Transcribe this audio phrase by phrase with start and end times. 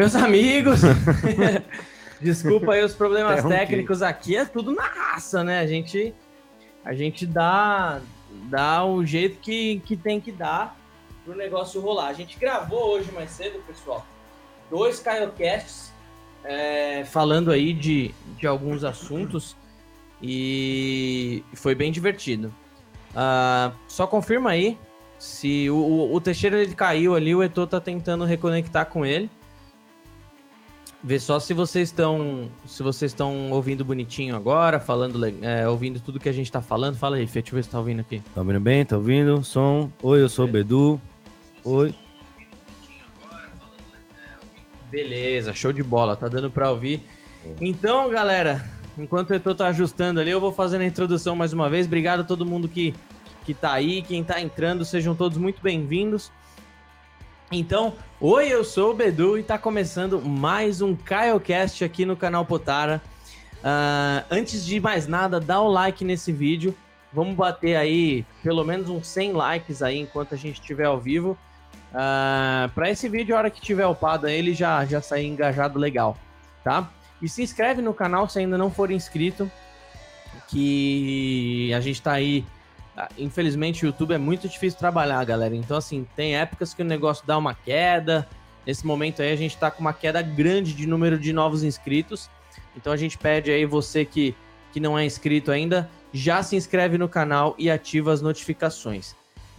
[0.00, 0.80] Meus amigos,
[2.22, 5.60] desculpa aí os problemas técnicos aqui, é tudo na raça, né?
[5.60, 6.14] A gente,
[6.82, 8.00] a gente dá,
[8.48, 10.74] dá o jeito que, que tem que dar
[11.22, 12.06] pro negócio rolar.
[12.06, 14.06] A gente gravou hoje mais cedo, pessoal,
[14.70, 15.92] dois Caiocasts
[16.44, 19.54] é, falando aí de, de alguns assuntos
[20.22, 22.54] e foi bem divertido.
[23.10, 24.78] Uh, só confirma aí
[25.18, 29.30] se o, o, o, Teixeira ele caiu ali, o Eto tá tentando reconectar com ele.
[31.02, 36.20] Vê só se vocês estão se vocês estão ouvindo bonitinho agora, falando, é, ouvindo tudo
[36.20, 36.96] que a gente tá falando.
[36.96, 38.22] Fala aí, Fê, deixa eu ver se tá ouvindo aqui.
[38.34, 38.84] Tá ouvindo bem?
[38.84, 39.42] Tá ouvindo?
[39.42, 39.90] Som.
[40.02, 41.00] Oi, eu sou o Bedu.
[41.64, 41.94] Oi.
[44.90, 47.02] Beleza, show de bola, tá dando para ouvir.
[47.60, 51.70] Então, galera, enquanto o Eto tá ajustando ali, eu vou fazendo a introdução mais uma
[51.70, 51.86] vez.
[51.86, 52.92] Obrigado a todo mundo que,
[53.46, 56.30] que tá aí, quem tá entrando, sejam todos muito bem-vindos.
[57.52, 62.46] Então, oi, eu sou o Bedu e tá começando mais um KyoCast aqui no canal
[62.46, 63.02] Potara.
[63.56, 66.72] Uh, antes de mais nada, dá o like nesse vídeo.
[67.12, 71.32] Vamos bater aí pelo menos uns 100 likes aí enquanto a gente estiver ao vivo.
[71.92, 75.76] Uh, ah, para esse vídeo, a hora que tiver upado, ele já, já sair engajado
[75.76, 76.16] legal,
[76.62, 76.88] tá?
[77.20, 79.50] E se inscreve no canal se ainda não for inscrito,
[80.46, 82.44] que a gente tá aí
[83.16, 85.54] infelizmente o YouTube é muito difícil trabalhar, galera.
[85.54, 88.26] Então, assim, tem épocas que o negócio dá uma queda.
[88.66, 92.28] Nesse momento aí a gente tá com uma queda grande de número de novos inscritos.
[92.76, 94.34] Então a gente pede aí você que,
[94.72, 99.14] que não é inscrito ainda, já se inscreve no canal e ativa as notificações.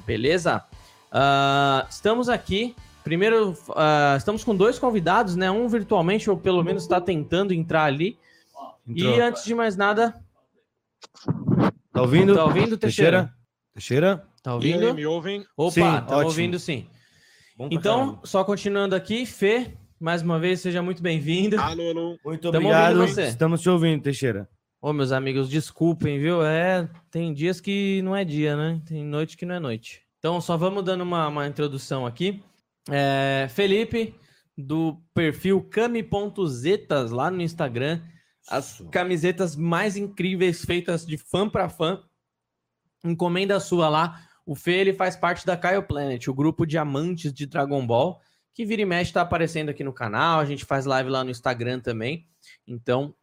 [0.05, 0.63] Beleza?
[1.11, 2.75] Uh, estamos aqui.
[3.03, 5.49] Primeiro, uh, estamos com dois convidados, né?
[5.49, 8.17] Um virtualmente, ou pelo menos está tentando entrar ali.
[8.87, 9.15] Entrou.
[9.15, 10.15] E antes de mais nada,
[11.91, 12.35] Tá ouvindo?
[12.35, 13.33] Tá ouvindo, Teixeira?
[13.73, 14.25] Teixeira?
[14.41, 14.87] Tá ouvindo?
[14.87, 15.45] Aí, me ouvem?
[15.57, 16.25] Opa, sim, tá ótimo.
[16.25, 16.87] ouvindo sim.
[17.69, 18.21] Então, caramba.
[18.23, 21.59] só continuando aqui, Fê, mais uma vez, seja muito bem-vindo.
[21.59, 22.17] Alô, alô.
[22.23, 23.03] Muito obrigado.
[23.03, 24.49] Estamos te ouvindo, Teixeira.
[24.81, 26.43] Ô, meus amigos, desculpem, viu?
[26.43, 28.81] É, tem dias que não é dia, né?
[28.87, 30.01] Tem noite que não é noite.
[30.17, 32.41] Então, só vamos dando uma, uma introdução aqui.
[32.89, 34.15] É, Felipe,
[34.57, 38.01] do perfil cami.zetas lá no Instagram
[38.49, 42.03] as camisetas mais incríveis feitas de fã para fã.
[43.03, 44.27] Encomenda sua lá.
[44.45, 48.19] O Fê ele faz parte da Kyle Planet, o grupo de amantes de Dragon Ball,
[48.53, 50.39] que vira e mexe está aparecendo aqui no canal.
[50.39, 52.27] A gente faz live lá no Instagram também.
[52.67, 53.15] Então,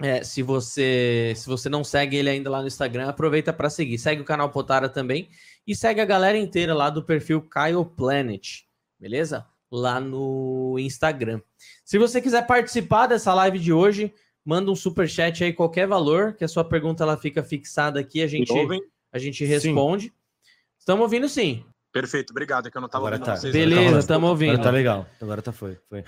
[0.00, 3.98] é, se você se você não segue ele ainda lá no Instagram, aproveita para seguir.
[3.98, 5.28] Segue o canal Potara também
[5.66, 8.62] e segue a galera inteira lá do perfil Kyle Planet,
[8.98, 9.46] beleza?
[9.72, 11.40] Lá no Instagram.
[11.82, 14.12] Se você quiser participar dessa live de hoje,
[14.44, 18.22] manda um super chat aí qualquer valor, que a sua pergunta ela fica fixada aqui,
[18.22, 18.52] a gente
[19.10, 20.12] a gente responde.
[20.78, 21.64] Estamos ouvindo sim.
[21.90, 23.36] Perfeito, obrigado, é que eu não estava ouvindo tá.
[23.36, 23.52] vocês.
[23.52, 24.52] Beleza, estamos ouvindo.
[24.52, 25.06] Agora tá legal.
[25.20, 26.02] Agora tá foi, foi.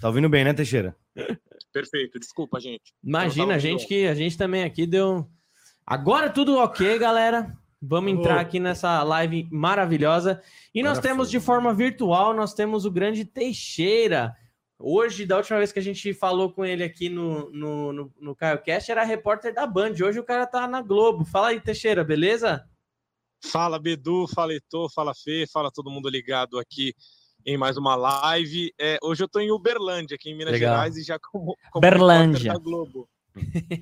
[0.00, 0.96] Tá ouvindo bem, né, Teixeira?
[1.72, 2.94] Perfeito, desculpa, gente.
[3.02, 5.28] Imagina, a gente que a gente também aqui deu
[5.86, 7.56] Agora tudo OK, galera.
[7.80, 10.42] Vamos entrar aqui nessa live maravilhosa.
[10.74, 14.34] E nós temos de forma virtual, nós temos o grande Teixeira.
[14.78, 18.36] Hoje, da última vez que a gente falou com ele aqui no, no, no, no
[18.36, 19.92] CaioCast, era repórter da Band.
[19.92, 21.24] Hoje o cara tá na Globo.
[21.24, 22.68] Fala aí, Teixeira, beleza?
[23.44, 26.94] Fala, Bedu, fala Heitor, fala Fê, fala todo mundo ligado aqui
[27.44, 28.72] em mais uma live.
[28.78, 30.74] É, hoje eu tô em Uberlândia, aqui em Minas Legal.
[30.74, 32.52] Gerais, e já como, como Berlândia.
[32.52, 33.08] da Globo.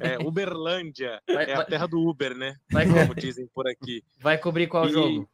[0.00, 2.56] É, Uberlândia, vai, é a terra do Uber, né?
[2.70, 4.02] Vai, como dizem por aqui.
[4.20, 4.92] Vai cobrir qual e...
[4.92, 5.28] jogo?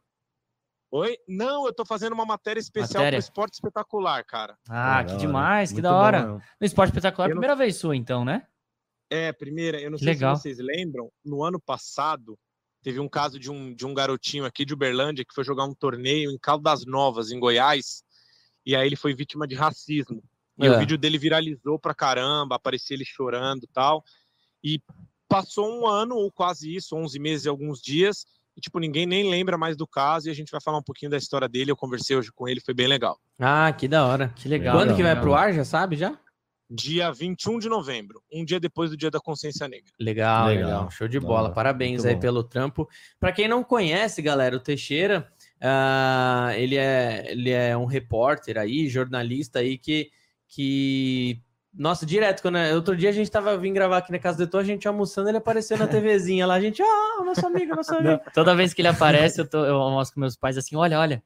[0.92, 1.16] Oi?
[1.28, 3.18] Não, eu tô fazendo uma matéria especial matéria?
[3.18, 4.58] pro esporte espetacular, cara.
[4.68, 6.26] Ah, que demais, que da hora.
[6.26, 7.58] Bom, no esporte espetacular, eu primeira não...
[7.58, 8.44] vez sua, então, né?
[9.08, 10.34] É, primeira, eu não sei Legal.
[10.36, 12.36] se vocês lembram, no ano passado,
[12.82, 15.74] teve um caso de um, de um garotinho aqui de Uberlândia que foi jogar um
[15.74, 18.02] torneio em Caldas Novas, em Goiás,
[18.64, 20.22] e aí ele foi vítima de racismo.
[20.60, 20.70] E é.
[20.70, 24.04] o vídeo dele viralizou pra caramba, aparecia ele chorando e tal.
[24.62, 24.80] E
[25.28, 28.26] passou um ano, ou quase isso, 11 meses e alguns dias,
[28.56, 31.10] e, tipo, ninguém nem lembra mais do caso e a gente vai falar um pouquinho
[31.10, 31.70] da história dele.
[31.70, 33.18] Eu conversei hoje com ele, foi bem legal.
[33.38, 34.32] Ah, que da hora.
[34.36, 34.76] Que legal.
[34.76, 35.22] Quando que vai legal.
[35.22, 36.18] pro ar, já sabe, já?
[36.68, 39.90] Dia 21 de novembro, um dia depois do Dia da Consciência Negra.
[39.98, 40.64] Legal, legal.
[40.64, 40.90] legal.
[40.90, 41.52] Show de bola.
[41.52, 42.20] Parabéns Muito aí bom.
[42.20, 42.88] pelo trampo.
[43.18, 48.88] Para quem não conhece, galera, o Teixeira, uh, ele, é, ele é um repórter aí,
[48.88, 50.10] jornalista aí que,
[50.50, 51.42] que
[51.72, 54.60] nossa, direto, quando outro dia a gente tava vindo gravar aqui na casa do Etor,
[54.60, 58.10] a gente almoçando, ele apareceu na TVzinha lá, a gente, ah, nosso amigo, nosso amigo.
[58.10, 60.98] Não, toda vez que ele aparece, eu, tô, eu almoço com meus pais assim, olha,
[60.98, 61.22] olha.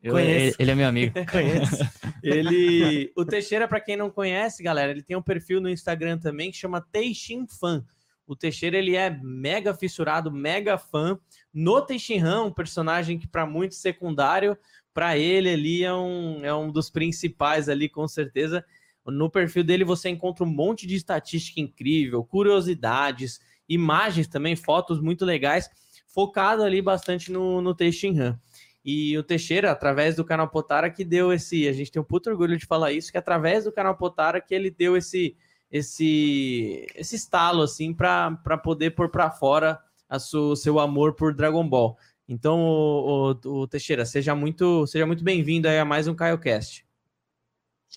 [0.00, 1.14] Eu, ele, ele, é meu amigo.
[1.30, 1.84] Conheço.
[2.22, 6.50] ele, o Teixeira, para quem não conhece, galera, ele tem um perfil no Instagram também
[6.50, 7.84] que chama Teixin Fan.
[8.26, 11.18] O Teixeira ele é mega fissurado, mega fã
[11.52, 14.56] no Teixeira, um personagem que para muitos secundário,
[14.92, 18.64] para ele ali é um, é um dos principais ali, com certeza.
[19.06, 25.24] No perfil dele você encontra um monte de estatística incrível, curiosidades, imagens também, fotos muito
[25.24, 25.68] legais,
[26.06, 27.74] focado ali bastante no, no
[28.14, 28.38] RAM.
[28.84, 31.68] E o Teixeira, através do canal Potara, que deu esse.
[31.68, 34.54] A gente tem um puto orgulho de falar isso, que através do canal Potara que
[34.54, 35.36] ele deu esse
[35.70, 41.66] esse esse estalo assim para poder pôr para fora a o seu amor por Dragon
[41.66, 41.96] Ball.
[42.32, 46.82] Então, o, o, o Teixeira, seja muito seja muito bem-vindo a mais um CaioCast.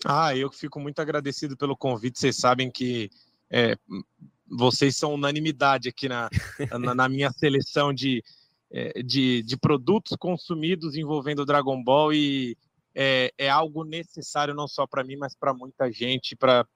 [0.04, 2.20] Ah, eu fico muito agradecido pelo convite.
[2.20, 3.10] Vocês sabem que
[3.50, 3.78] é,
[4.46, 6.30] vocês são unanimidade aqui na,
[6.78, 8.22] na, na minha seleção de,
[8.70, 12.58] é, de, de, produtos consumidos envolvendo Dragon Ball e
[12.94, 16.36] é, é algo necessário não só para mim, mas para muita gente.
[16.36, 16.68] Para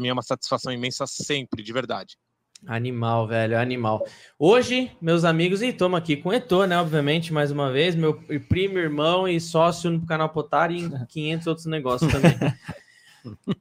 [0.00, 2.16] mim é uma satisfação imensa sempre, de verdade.
[2.66, 4.04] Animal, velho, animal.
[4.38, 6.78] Hoje, meus amigos, e estamos aqui com o Etor, né?
[6.78, 8.14] Obviamente, mais uma vez, meu
[8.48, 12.36] primo, irmão e sócio no canal Potar e em 500 outros negócios também.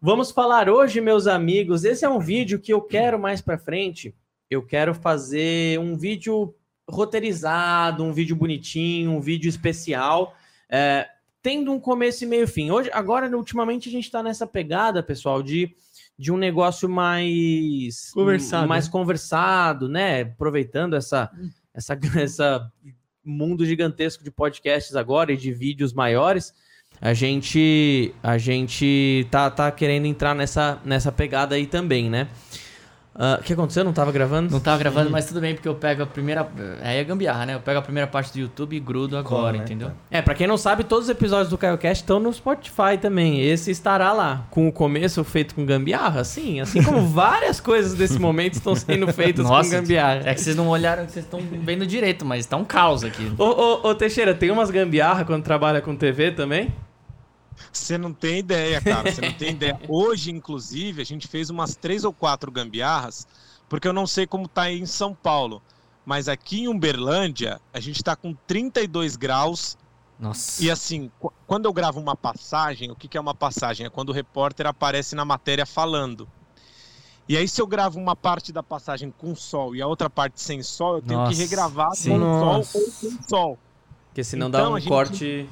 [0.02, 1.84] Vamos falar hoje, meus amigos.
[1.84, 4.16] Esse é um vídeo que eu quero mais para frente.
[4.50, 6.54] Eu quero fazer um vídeo
[6.90, 10.36] roteirizado, um vídeo bonitinho, um vídeo especial,
[10.70, 11.08] é,
[11.42, 12.72] tendo um começo e meio fim.
[12.72, 15.76] Hoje, agora, ultimamente, a gente está nessa pegada, pessoal, de
[16.18, 20.22] de um negócio mais conversado, mais conversado, né?
[20.22, 21.50] Aproveitando essa, hum.
[21.74, 22.72] essa, essa
[23.24, 26.54] mundo gigantesco de podcasts agora e de vídeos maiores,
[27.00, 32.28] a gente a gente tá, tá querendo entrar nessa, nessa pegada aí também, né?
[33.18, 33.84] Uh, o que aconteceu?
[33.84, 34.52] Não tava gravando?
[34.52, 36.48] Não tava gravando, mas tudo bem, porque eu pego a primeira.
[36.84, 37.56] Aí é gambiarra, né?
[37.56, 39.64] Eu pego a primeira parte do YouTube e grudo agora, né?
[39.64, 39.92] entendeu?
[40.12, 43.42] É, pra quem não sabe, todos os episódios do CaioCast estão no Spotify também.
[43.42, 46.60] Esse estará lá, com o começo feito com gambiarra, sim.
[46.60, 50.22] Assim como várias coisas desse momento estão sendo feitas Nossa, com gambiarra.
[50.24, 53.32] É que vocês não olharam, vocês estão vendo direito, mas tá um caos aqui.
[53.40, 56.72] Ô, ô, ô Teixeira, tem umas gambiarra quando trabalha com TV também?
[57.72, 59.12] Você não tem ideia, cara.
[59.12, 59.80] Você não tem ideia.
[59.88, 63.28] Hoje, inclusive, a gente fez umas três ou quatro gambiarras,
[63.70, 65.62] porque eu não sei como tá aí em São Paulo.
[66.06, 69.78] Mas aqui em Uberlândia, a gente tá com 32 graus.
[70.18, 70.64] Nossa.
[70.64, 71.12] E assim,
[71.46, 73.86] quando eu gravo uma passagem, o que, que é uma passagem?
[73.86, 76.28] É quando o repórter aparece na matéria falando.
[77.30, 80.42] E aí, se eu gravo uma parte da passagem com sol e a outra parte
[80.42, 82.12] sem sol, eu tenho Nossa, que regravar sim.
[82.12, 82.72] com Nossa.
[82.72, 83.60] sol ou sem sol.
[84.08, 85.48] Porque senão então, dá um corte.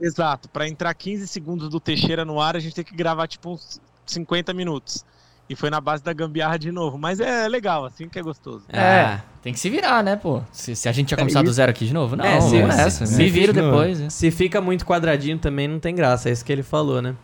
[0.00, 0.48] Exato.
[0.48, 3.80] Para entrar 15 segundos do Teixeira no ar, a gente tem que gravar tipo uns
[4.04, 5.04] 50 minutos.
[5.48, 6.98] E foi na base da gambiarra de novo.
[6.98, 8.64] Mas é legal, assim que é gostoso.
[8.68, 9.22] É, é.
[9.42, 10.42] tem que se virar, né, pô?
[10.50, 12.60] Se, se a gente tinha começado é do zero aqui de novo, não, é, se,
[12.60, 13.06] vamos nessa.
[13.06, 14.00] Se, me viro depois.
[14.00, 14.10] É.
[14.10, 17.14] Se fica muito quadradinho também não tem graça, é isso que ele falou, né?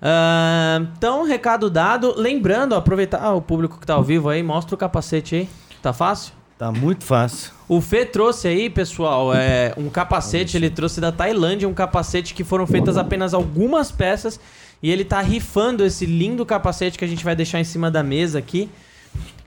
[0.00, 2.14] Uh, então, recado dado.
[2.16, 5.48] Lembrando, aproveitar ah, o público que tá ao vivo aí, mostra o capacete aí.
[5.82, 6.32] Tá fácil?
[6.58, 7.52] Tá muito fácil.
[7.68, 12.44] O Fê trouxe aí, pessoal, é, um capacete, ele trouxe da Tailândia, um capacete que
[12.44, 14.38] foram feitas apenas algumas peças
[14.80, 18.02] e ele tá rifando esse lindo capacete que a gente vai deixar em cima da
[18.02, 18.68] mesa aqui.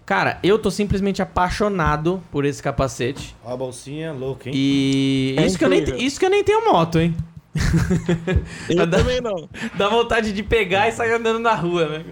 [0.06, 3.36] Cara, eu tô simplesmente apaixonado por esse capacete.
[3.44, 4.56] Ó a bolsinha louca, hein?
[4.56, 7.16] E é isso, que eu nem, isso que eu nem tenho moto, hein?
[8.70, 9.50] Eu dá, também não.
[9.76, 12.06] Dá vontade de pegar e sair andando na rua, né?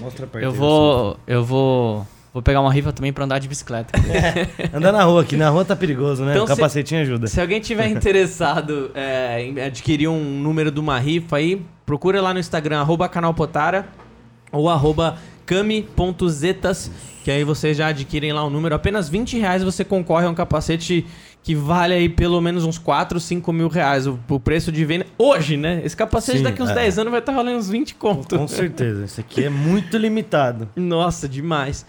[0.00, 0.44] Mostra perto.
[0.44, 1.18] Eu vou.
[1.26, 3.92] Eu vou Vou pegar uma rifa também pra andar de bicicleta.
[4.12, 6.32] É, andar na rua, aqui na rua tá perigoso, né?
[6.32, 7.26] Então, o capacetinho se, ajuda.
[7.26, 12.32] Se alguém tiver interessado é, em adquirir um número de uma rifa aí, procura lá
[12.32, 13.86] no Instagram, arroba canalpotara
[14.50, 16.90] ou arroba cami.zetas,
[17.24, 18.74] que aí vocês já adquirem lá o número.
[18.74, 21.06] Apenas 20 reais você concorre a um capacete
[21.42, 24.06] que vale aí pelo menos uns 4, 5 mil reais.
[24.06, 25.82] O, o preço de venda hoje, né?
[25.84, 26.74] Esse capacete Sim, daqui uns é.
[26.74, 28.38] 10 anos vai estar tá valendo uns 20 conto.
[28.38, 29.04] Com certeza.
[29.04, 30.68] Isso aqui é muito limitado.
[30.76, 31.84] Nossa, demais.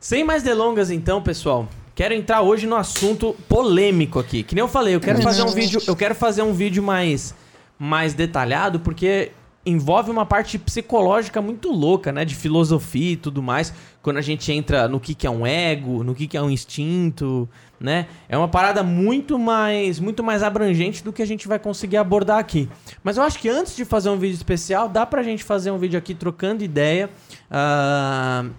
[0.00, 1.68] Sem mais delongas, então, pessoal.
[1.94, 4.42] Quero entrar hoje no assunto polêmico aqui.
[4.42, 7.34] Que nem eu falei, eu quero fazer um vídeo, eu quero fazer um vídeo mais
[7.78, 9.32] mais detalhado porque
[9.64, 14.50] envolve uma parte psicológica muito louca, né, de filosofia e tudo mais, quando a gente
[14.50, 18.06] entra no que que é um ego, no que que é um instinto, né?
[18.28, 22.38] É uma parada muito mais muito mais abrangente do que a gente vai conseguir abordar
[22.38, 22.70] aqui.
[23.04, 25.78] Mas eu acho que antes de fazer um vídeo especial, dá pra gente fazer um
[25.78, 27.10] vídeo aqui trocando ideia,
[27.50, 28.50] uh,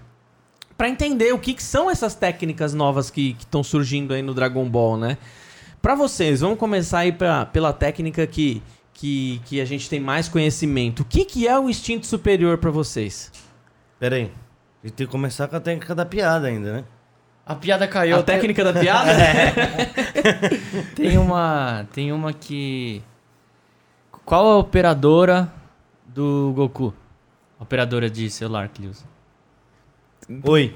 [0.82, 4.68] para entender o que, que, são essas técnicas novas que estão surgindo aí no Dragon
[4.68, 5.16] Ball, né?
[5.80, 10.28] Para vocês, vamos começar aí pra, pela técnica que, que, que a gente tem mais
[10.28, 11.02] conhecimento.
[11.02, 13.32] O que, que é o instinto superior para vocês?
[14.00, 14.32] Pera aí.
[14.84, 16.84] A gente tem que começar com a técnica da piada ainda, né?
[17.46, 18.18] A piada caiu.
[18.18, 19.12] A técnica da piada?
[19.12, 19.54] é.
[20.98, 21.86] tem uma.
[21.94, 23.04] Tem uma que.
[24.26, 25.54] Qual a operadora
[26.08, 26.92] do Goku?
[27.60, 29.12] operadora de celular que ele usa.
[30.44, 30.74] Oi.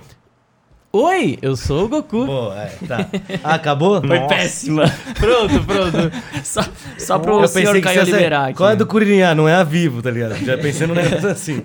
[0.92, 2.26] Oi, eu sou o Goku.
[2.26, 3.10] Boa, é, tá.
[3.44, 4.00] Ah, acabou?
[4.00, 4.34] Foi Nossa.
[4.34, 4.84] péssima.
[5.20, 6.12] pronto, pronto.
[6.42, 6.62] só,
[6.98, 8.58] só pro eu senhor Caio liberar aqui.
[8.58, 9.36] Qual é do Curinha?
[9.36, 10.36] Não é a vivo, tá ligado?
[10.38, 11.62] Já pensei no negócio assim.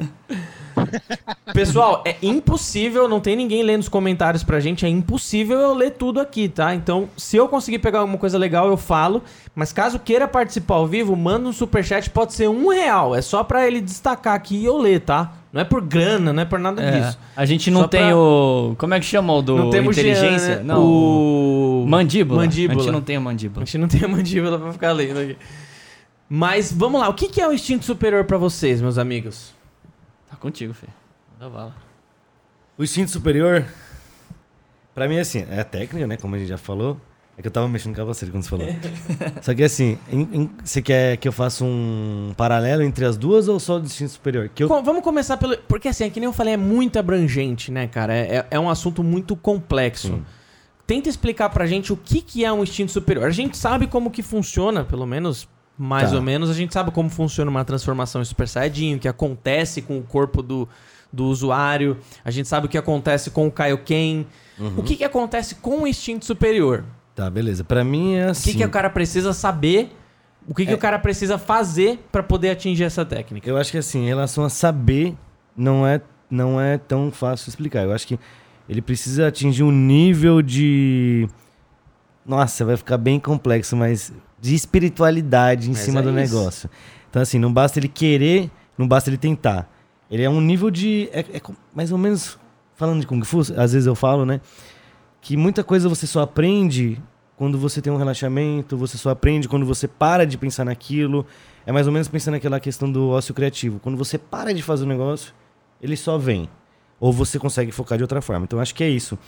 [1.53, 5.93] Pessoal, é impossível, não tem ninguém lendo os comentários pra gente, é impossível eu ler
[5.93, 6.75] tudo aqui, tá?
[6.75, 9.23] Então, se eu conseguir pegar alguma coisa legal, eu falo.
[9.55, 13.15] Mas caso queira participar ao vivo, manda um superchat, pode ser um real.
[13.15, 15.33] É só pra ele destacar aqui e eu ler, tá?
[15.53, 17.19] Não é por grana, não é por nada é, disso.
[17.35, 18.17] A gente não só tem pra...
[18.17, 18.77] o.
[18.79, 20.57] Como é que chama o do não temos inteligência?
[20.57, 20.63] Né?
[20.63, 20.85] Não.
[20.85, 21.87] O.
[21.89, 22.43] Mandíbula.
[22.43, 22.81] mandíbula.
[22.81, 23.63] A gente não tem a mandíbula.
[23.63, 25.37] A gente não tem a mandíbula pra ficar lendo aqui.
[26.29, 29.53] Mas vamos lá, o que é o instinto superior para vocês, meus amigos?
[30.31, 30.87] Tá contigo, Fê.
[32.79, 33.67] O instinto superior,
[34.95, 36.17] pra mim, assim, é a técnica, né?
[36.17, 37.01] Como a gente já falou.
[37.37, 38.67] É que eu tava mexendo com a você quando você falou.
[39.41, 43.49] só que assim, em, em, você quer que eu faça um paralelo entre as duas
[43.49, 44.51] ou só o instinto superior?
[44.59, 44.69] Eu...
[44.69, 45.57] Vamos começar pelo.
[45.69, 48.15] Porque assim, é que nem eu falei, é muito abrangente, né, cara?
[48.15, 50.09] É, é, é um assunto muito complexo.
[50.09, 50.25] Sim.
[50.87, 53.27] Tenta explicar pra gente o que, que é um instinto superior.
[53.27, 56.17] A gente sabe como que funciona, pelo menos mais tá.
[56.17, 56.51] ou menos.
[56.51, 60.03] A gente sabe como funciona uma transformação em Super Saiyajin, o que acontece com o
[60.03, 60.69] corpo do,
[61.11, 61.97] do usuário.
[62.23, 64.27] A gente sabe o que acontece com o Kaioken.
[64.59, 64.75] Uhum.
[64.77, 66.85] O que, que acontece com o instinto superior?
[67.15, 67.65] Tá, beleza.
[67.65, 68.51] Para mim é assim.
[68.51, 69.93] O que, que o cara precisa saber?
[70.49, 70.75] O que, que é...
[70.75, 73.49] o cara precisa fazer para poder atingir essa técnica?
[73.49, 75.15] Eu acho que assim, em relação a saber,
[75.57, 76.01] não é,
[76.31, 77.85] não é tão fácil explicar.
[77.85, 78.19] Eu acho que
[78.69, 81.29] ele precisa atingir um nível de.
[82.25, 86.17] Nossa, vai ficar bem complexo, mas de espiritualidade em mas cima é do isso.
[86.17, 86.71] negócio.
[87.09, 89.69] Então, assim, não basta ele querer, não basta ele tentar.
[90.11, 91.09] Ele é um nível de.
[91.13, 91.43] É, é,
[91.75, 92.39] mais ou menos.
[92.75, 94.41] Falando de Kung Fu, às vezes eu falo, né?
[95.21, 97.01] Que muita coisa você só aprende
[97.37, 101.25] quando você tem um relaxamento, você só aprende quando você para de pensar naquilo.
[101.65, 103.79] É mais ou menos pensando naquela questão do ócio criativo.
[103.81, 105.33] Quando você para de fazer o um negócio,
[105.81, 106.49] ele só vem.
[106.99, 108.45] Ou você consegue focar de outra forma.
[108.45, 109.19] Então acho que é isso.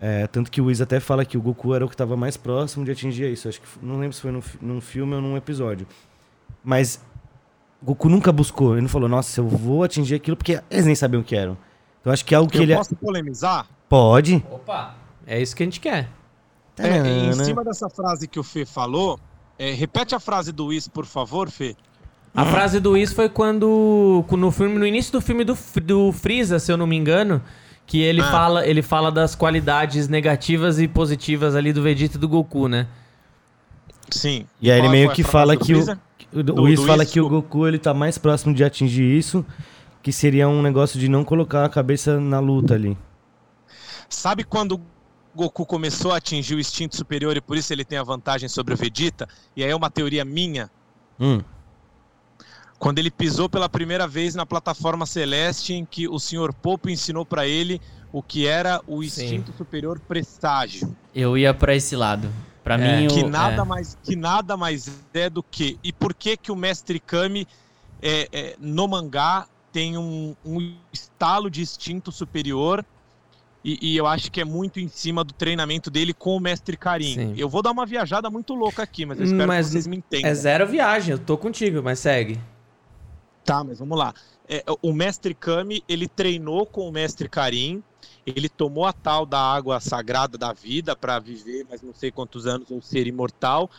[0.00, 2.36] É, tanto que o Wiz até fala que o Goku era o que estava mais
[2.36, 3.48] próximo de atingir isso.
[3.48, 5.86] Acho que não lembro se foi num, num filme ou num episódio.
[6.64, 7.04] Mas
[7.82, 8.72] Goku nunca buscou.
[8.72, 11.56] Ele não falou, nossa, eu vou atingir aquilo porque eles nem sabiam o que eram.
[12.00, 12.74] Então acho que é algo que eu ele.
[12.74, 13.68] Posso polemizar?
[13.88, 14.44] Pode.
[14.50, 16.08] Opa, é isso que a gente quer.
[16.78, 19.20] É, em cima dessa frase que o Fê falou,
[19.58, 21.76] é, repete a frase do Whis, por favor, Fê.
[22.34, 24.24] A frase do Whis foi quando.
[24.30, 27.42] No, filme, no início do filme do, do Freeza, se eu não me engano.
[27.84, 28.30] Que ele, ah.
[28.30, 32.86] fala, ele fala das qualidades negativas e positivas ali do Vegeta e do Goku, né?
[34.08, 34.46] Sim.
[34.60, 35.84] E aí ele meio que fala que o,
[36.56, 39.44] o Whis fala que o Goku ele tá mais próximo de atingir isso,
[40.02, 42.96] que seria um negócio de não colocar a cabeça na luta ali.
[44.08, 44.80] Sabe quando o
[45.34, 48.74] Goku começou a atingir o instinto superior e por isso ele tem a vantagem sobre
[48.74, 49.28] o Vegeta?
[49.56, 50.70] E aí é uma teoria minha.
[51.18, 51.40] Hum.
[52.78, 56.52] Quando ele pisou pela primeira vez na plataforma celeste em que o Sr.
[56.52, 57.80] Popo ensinou para ele
[58.12, 59.56] o que era o instinto Sim.
[59.56, 60.94] superior presságio.
[61.14, 62.30] Eu ia para esse lado.
[62.62, 63.64] Para é, mim, que nada é.
[63.64, 67.46] mais que nada mais é do que e por que que o mestre Kami
[68.00, 72.84] é, é, no mangá tem um, um, estalo de instinto superior
[73.64, 76.76] e, e, eu acho que é muito em cima do treinamento dele com o mestre
[76.76, 77.14] Karim.
[77.14, 77.34] Sim.
[77.36, 79.96] Eu vou dar uma viajada muito louca aqui, mas eu espero mas que vocês me
[79.96, 80.30] entendam.
[80.30, 82.40] É zero viagem, eu tô contigo, mas segue.
[83.44, 84.12] Tá, mas vamos lá.
[84.48, 87.82] É, o mestre Kami, ele treinou com o mestre Karim
[88.24, 92.46] ele tomou a tal da água sagrada da vida para viver mais não sei quantos
[92.46, 93.70] anos ou ser imortal,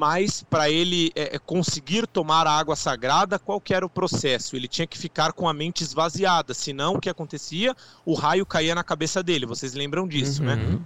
[0.00, 4.56] mas para ele é, é, conseguir tomar a água sagrada, qual que era o processo?
[4.56, 7.76] Ele tinha que ficar com a mente esvaziada, senão o que acontecia?
[8.02, 10.54] O raio caía na cabeça dele, vocês lembram disso, né?
[10.54, 10.72] uhum.
[10.72, 10.80] né?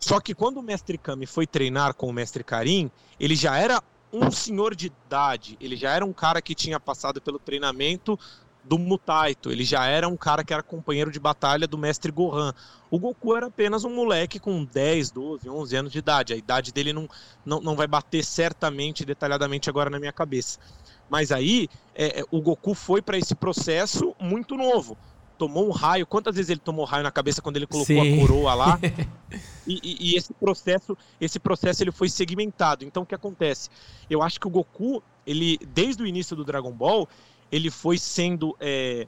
[0.00, 2.90] Só que quando o mestre Kami foi treinar com o mestre Karim,
[3.20, 3.80] ele já era
[4.12, 8.18] um senhor de idade, ele já era um cara que tinha passado pelo treinamento
[8.70, 9.50] do Mutaito.
[9.50, 12.54] Ele já era um cara que era companheiro de batalha do mestre Gohan.
[12.88, 16.32] O Goku era apenas um moleque com 10, 12, 11 anos de idade.
[16.32, 17.08] A idade dele não,
[17.44, 20.60] não, não vai bater certamente, detalhadamente agora na minha cabeça.
[21.08, 24.96] Mas aí, é, é o Goku foi para esse processo muito novo.
[25.36, 26.06] Tomou um raio.
[26.06, 28.14] Quantas vezes ele tomou raio na cabeça quando ele colocou Sim.
[28.14, 28.78] a coroa lá?
[29.66, 32.84] e, e, e, esse processo, esse processo ele foi segmentado.
[32.84, 33.68] Então o que acontece?
[34.08, 37.08] Eu acho que o Goku, ele desde o início do Dragon Ball,
[37.50, 39.06] ele foi sendo é,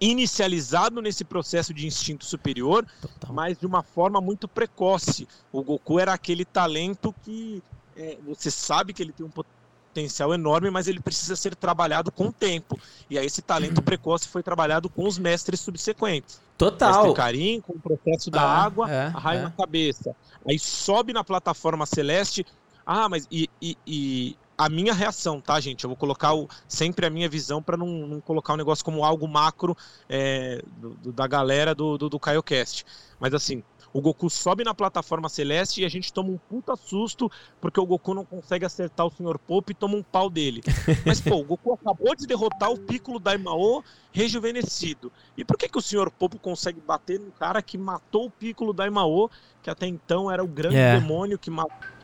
[0.00, 3.32] inicializado nesse processo de instinto superior, Total.
[3.32, 5.28] mas de uma forma muito precoce.
[5.52, 7.62] O Goku era aquele talento que
[7.96, 12.28] é, você sabe que ele tem um potencial enorme, mas ele precisa ser trabalhado com
[12.28, 12.78] o tempo.
[13.08, 16.40] E aí esse talento precoce foi trabalhado com os mestres subsequentes.
[16.58, 16.94] Total.
[16.94, 19.42] Mestre Karim, com o processo da ah, água, é, a raio é.
[19.42, 20.16] na cabeça.
[20.48, 22.44] Aí sobe na plataforma celeste.
[22.84, 25.84] Ah, mas e, e, e a minha reação, tá, gente?
[25.84, 29.04] Eu vou colocar o, sempre a minha visão para não, não, colocar o negócio como
[29.04, 29.76] algo macro
[30.08, 32.84] é, do, do, da galera do, do, do CaioCast.
[33.18, 37.30] Mas assim, o Goku sobe na plataforma celeste e a gente toma um puta susto
[37.60, 39.38] porque o Goku não consegue acertar o Sr.
[39.38, 40.62] Pope e toma um pau dele.
[41.04, 45.12] Mas, pô, o Goku acabou de derrotar o Piccolo Daimao rejuvenescido.
[45.36, 46.10] E por que, que o Sr.
[46.10, 49.30] Pope consegue bater no cara que matou o Piccolo Daimao,
[49.62, 50.96] que até então era o grande yeah.
[50.96, 51.00] É.
[51.00, 51.50] demônio que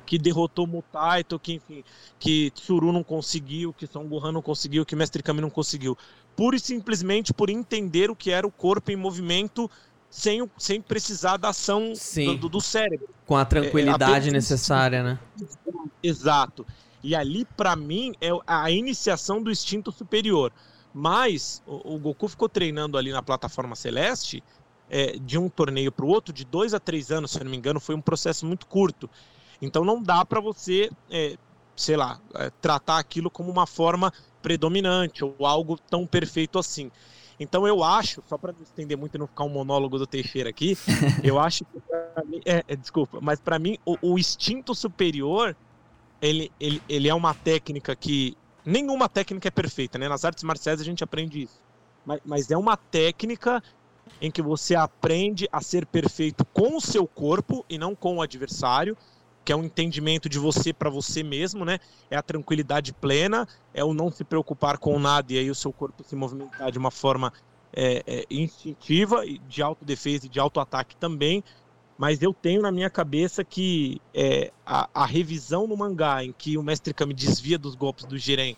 [0.09, 1.85] que derrotou Mutaito, que enfim,
[2.19, 5.99] que Tsuru não conseguiu, que Son Gohan não conseguiu, que Mestre Kami não conseguiu.
[6.35, 9.71] Pura e simplesmente por entender o que era o corpo em movimento
[10.09, 11.93] sem, sem precisar da ação
[12.41, 13.11] do, do, cérebro.
[13.27, 15.19] Com a tranquilidade é, necessária, né?
[16.03, 16.67] Exato.
[17.03, 20.51] E ali, para mim, é a iniciação do instinto superior.
[20.95, 24.43] Mas o, o Goku ficou treinando ali na plataforma celeste
[24.89, 27.51] é, de um torneio para o outro, de dois a três anos, se eu não
[27.51, 29.11] me engano, foi um processo muito curto.
[29.61, 31.37] Então não dá para você, é,
[31.77, 36.91] sei lá, é, tratar aquilo como uma forma predominante ou algo tão perfeito assim.
[37.41, 40.51] Então eu acho, só para não estender muito e não ficar um monólogo do Teixeira
[40.51, 40.77] aqui,
[41.23, 41.81] eu acho que
[42.25, 45.57] mim, é, é, desculpa, mas para mim o, o, instinto superior
[46.21, 50.09] ele, ele, ele é uma técnica que nenhuma técnica é perfeita, né?
[50.09, 51.61] Nas artes marciais a gente aprende isso,
[52.05, 53.63] mas, mas é uma técnica
[54.21, 58.23] em que você aprende a ser perfeito com o seu corpo e não com o
[58.23, 58.97] adversário
[59.49, 61.79] que é um entendimento de você para você mesmo, né?
[62.11, 65.73] É a tranquilidade plena, é o não se preocupar com nada e aí o seu
[65.73, 67.33] corpo se movimentar de uma forma
[67.73, 71.43] é, é, instintiva, de autodefesa e de autoataque também.
[71.97, 76.59] Mas eu tenho na minha cabeça que é, a, a, revisão no mangá em que
[76.59, 78.55] o Mestre Kami desvia dos golpes do Jiren,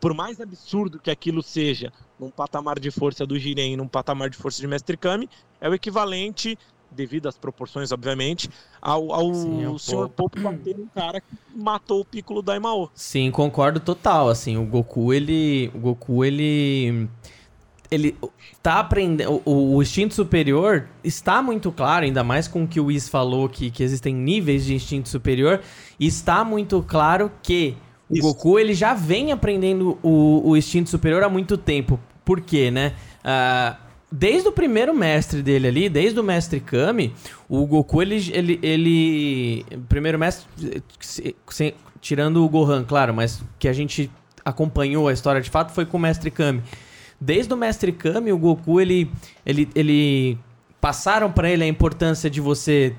[0.00, 4.30] por mais absurdo que aquilo seja, num patamar de força do Jiren e num patamar
[4.30, 5.28] de força de Mestre Kami,
[5.60, 6.58] é o equivalente
[6.94, 8.48] devido às proporções, obviamente,
[8.80, 10.08] ao, ao Sim, é Sr.
[10.08, 12.90] Pope bater um cara que matou o Piccolo Daimao.
[12.94, 15.70] Sim, concordo total, assim, o Goku, ele...
[15.74, 17.08] O Goku, ele...
[17.90, 18.16] Ele
[18.62, 19.42] tá aprendendo...
[19.44, 23.48] O, o instinto superior está muito claro, ainda mais com o que o Whis falou,
[23.48, 25.60] que, que existem níveis de instinto superior,
[26.00, 27.76] está muito claro que
[28.08, 28.22] o Isso.
[28.22, 31.98] Goku, ele já vem aprendendo o, o instinto superior há muito tempo.
[32.24, 32.94] Por quê, né?
[33.24, 33.81] Uh,
[34.12, 37.14] desde o primeiro mestre dele ali, desde o mestre Kami,
[37.48, 38.30] o Goku, ele.
[38.32, 40.46] ele, ele primeiro mestre.
[41.48, 44.10] Sem, tirando o Gohan, claro, mas que a gente
[44.44, 46.62] acompanhou a história de fato foi com o mestre Kami.
[47.18, 49.10] Desde o mestre Kami, o Goku, ele.
[49.46, 50.38] ele, ele
[50.80, 52.94] passaram para ele a importância de você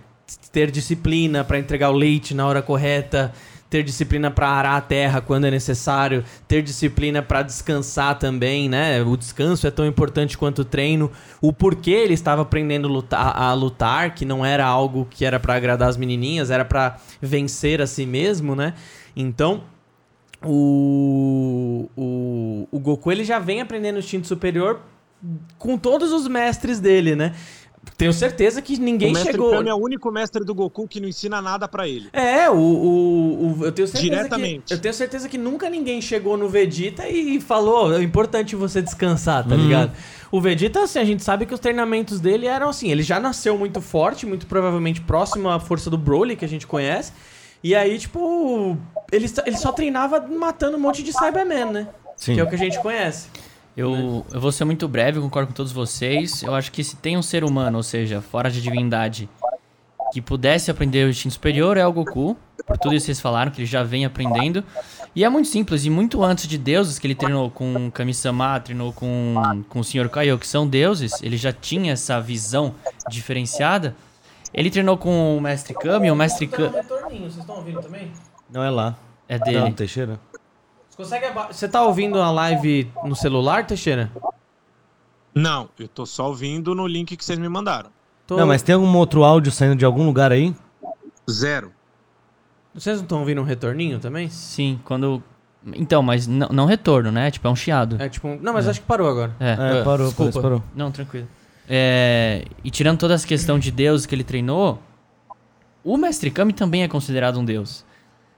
[0.51, 3.33] ter disciplina para entregar o leite na hora correta
[3.73, 9.01] ter disciplina para arar a terra quando é necessário, ter disciplina para descansar também, né?
[9.01, 11.09] O descanso é tão importante quanto o treino.
[11.41, 15.89] O porquê ele estava aprendendo a lutar, que não era algo que era para agradar
[15.89, 18.75] as menininhas, era para vencer a si mesmo, né?
[19.15, 19.63] Então,
[20.45, 24.81] o, o, o Goku ele já vem aprendendo o instinto superior
[25.57, 27.33] com todos os mestres dele, né?
[27.97, 29.51] Tenho certeza que ninguém o mestre chegou.
[29.51, 32.09] Kami é o único mestre do Goku que não ensina nada para ele.
[32.13, 34.63] É, o, o, o, eu tenho certeza Diretamente.
[34.67, 38.81] Que, eu tenho certeza que nunca ninguém chegou no Vegeta e falou, é importante você
[38.81, 39.61] descansar, tá uhum.
[39.61, 39.91] ligado?
[40.31, 43.57] O Vegeta, assim, a gente sabe que os treinamentos dele eram assim, ele já nasceu
[43.57, 47.11] muito forte, muito provavelmente próximo à força do Broly que a gente conhece.
[47.63, 48.77] E aí, tipo,
[49.11, 51.87] ele, ele só treinava matando um monte de Cyberman, né?
[52.17, 52.33] Sim.
[52.33, 53.27] Que é o que a gente conhece.
[53.75, 56.43] Eu, eu vou ser muito breve, concordo com todos vocês.
[56.43, 59.27] Eu acho que se tem um ser humano, ou seja, fora de divindade,
[60.11, 62.37] que pudesse aprender o instinto superior é o Goku.
[62.67, 64.63] Por tudo isso que vocês falaram, que ele já vem aprendendo.
[65.15, 68.93] E é muito simples, e muito antes de deuses, que ele treinou com Kami-sama, treinou
[68.93, 70.07] com, com o Sr.
[70.09, 72.75] Kaiô, que são deuses, ele já tinha essa visão
[73.09, 73.95] diferenciada.
[74.53, 76.69] Ele treinou com o Mestre Kami, o Mestre Kami...
[76.69, 78.11] Vocês estão ouvindo também?
[78.51, 78.95] Não é lá.
[79.27, 79.59] É dele.
[79.59, 80.19] Não, Teixeira.
[80.93, 84.11] Você consegue Você tá ouvindo a live no celular, Teixeira?
[85.33, 87.89] Não, eu tô só ouvindo no link que vocês me mandaram.
[88.27, 88.37] Tô...
[88.37, 90.55] Não, mas tem algum outro áudio saindo de algum lugar aí?
[91.29, 91.71] Zero.
[92.75, 94.29] Vocês não estão ouvindo um retorninho também?
[94.29, 95.23] Sim, quando.
[95.73, 97.31] Então, mas não, não retorno, né?
[97.31, 97.99] Tipo, é um chiado.
[97.99, 98.27] É tipo.
[98.39, 98.69] Não, mas é.
[98.69, 99.35] acho que parou agora.
[99.39, 100.41] É, é parou, Desculpa.
[100.41, 100.63] parou.
[100.75, 101.27] Não, tranquilo.
[101.67, 102.45] É...
[102.63, 104.79] E tirando toda essa questão de Deus que ele treinou,
[105.83, 107.83] o Mestre Kami também é considerado um Deus.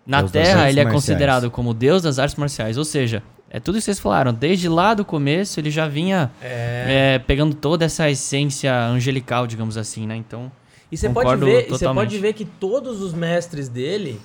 [0.05, 2.77] Na Deus Terra, ele é considerado como Deus das artes marciais.
[2.77, 4.33] Ou seja, é tudo isso que vocês falaram.
[4.33, 7.15] Desde lá do começo, ele já vinha é...
[7.15, 10.15] É, pegando toda essa essência angelical, digamos assim, né?
[10.15, 10.51] Então.
[10.91, 14.21] E você pode ver, você pode ver que todos os mestres dele,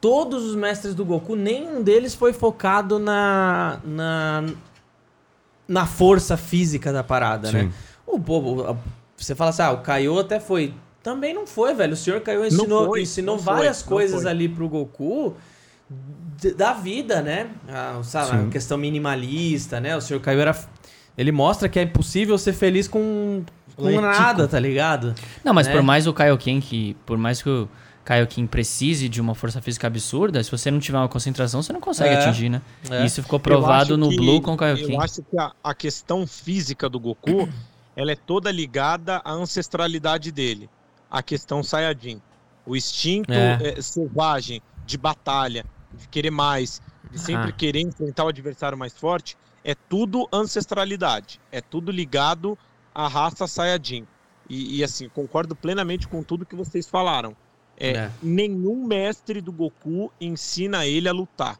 [0.00, 4.44] todos os mestres do Goku, nenhum deles foi focado na na,
[5.68, 7.60] na força física da parada, né?
[7.60, 7.66] Sim.
[7.66, 7.72] né?
[8.06, 8.76] O povo,
[9.16, 11.94] você fala assim, ah, o Kaiô até foi também não foi, velho.
[11.94, 15.34] O senhor caiu ensinou, ensinou várias foi, coisas ali pro Goku
[16.56, 17.50] da vida, né?
[17.68, 19.96] A, sabe, a questão minimalista, né?
[19.96, 20.56] O senhor Caio era.
[21.16, 23.44] Ele mostra que é impossível ser feliz com,
[23.76, 25.14] com nada, tá ligado?
[25.44, 25.72] Não, mas né?
[25.72, 26.96] por mais o Kaioken que.
[27.04, 27.68] Por mais que o
[28.04, 31.80] Kaioken precise de uma força física absurda, se você não tiver uma concentração, você não
[31.80, 32.62] consegue é, atingir, né?
[32.90, 33.04] É.
[33.04, 34.94] Isso ficou provado no que, Blue com o Kaioken.
[34.94, 37.48] Eu acho que a, a questão física do Goku
[37.94, 40.70] ela é toda ligada à ancestralidade dele.
[41.12, 42.22] A questão Saiyajin.
[42.64, 43.74] O instinto é.
[43.76, 47.52] É, selvagem de batalha, de querer mais, de sempre ah.
[47.52, 51.38] querer enfrentar o adversário mais forte, é tudo ancestralidade.
[51.52, 52.58] É tudo ligado
[52.94, 54.06] à raça Saiyajin.
[54.48, 57.36] E, e assim, concordo plenamente com tudo que vocês falaram.
[57.76, 58.10] É, é.
[58.22, 61.58] Nenhum mestre do Goku ensina ele a lutar.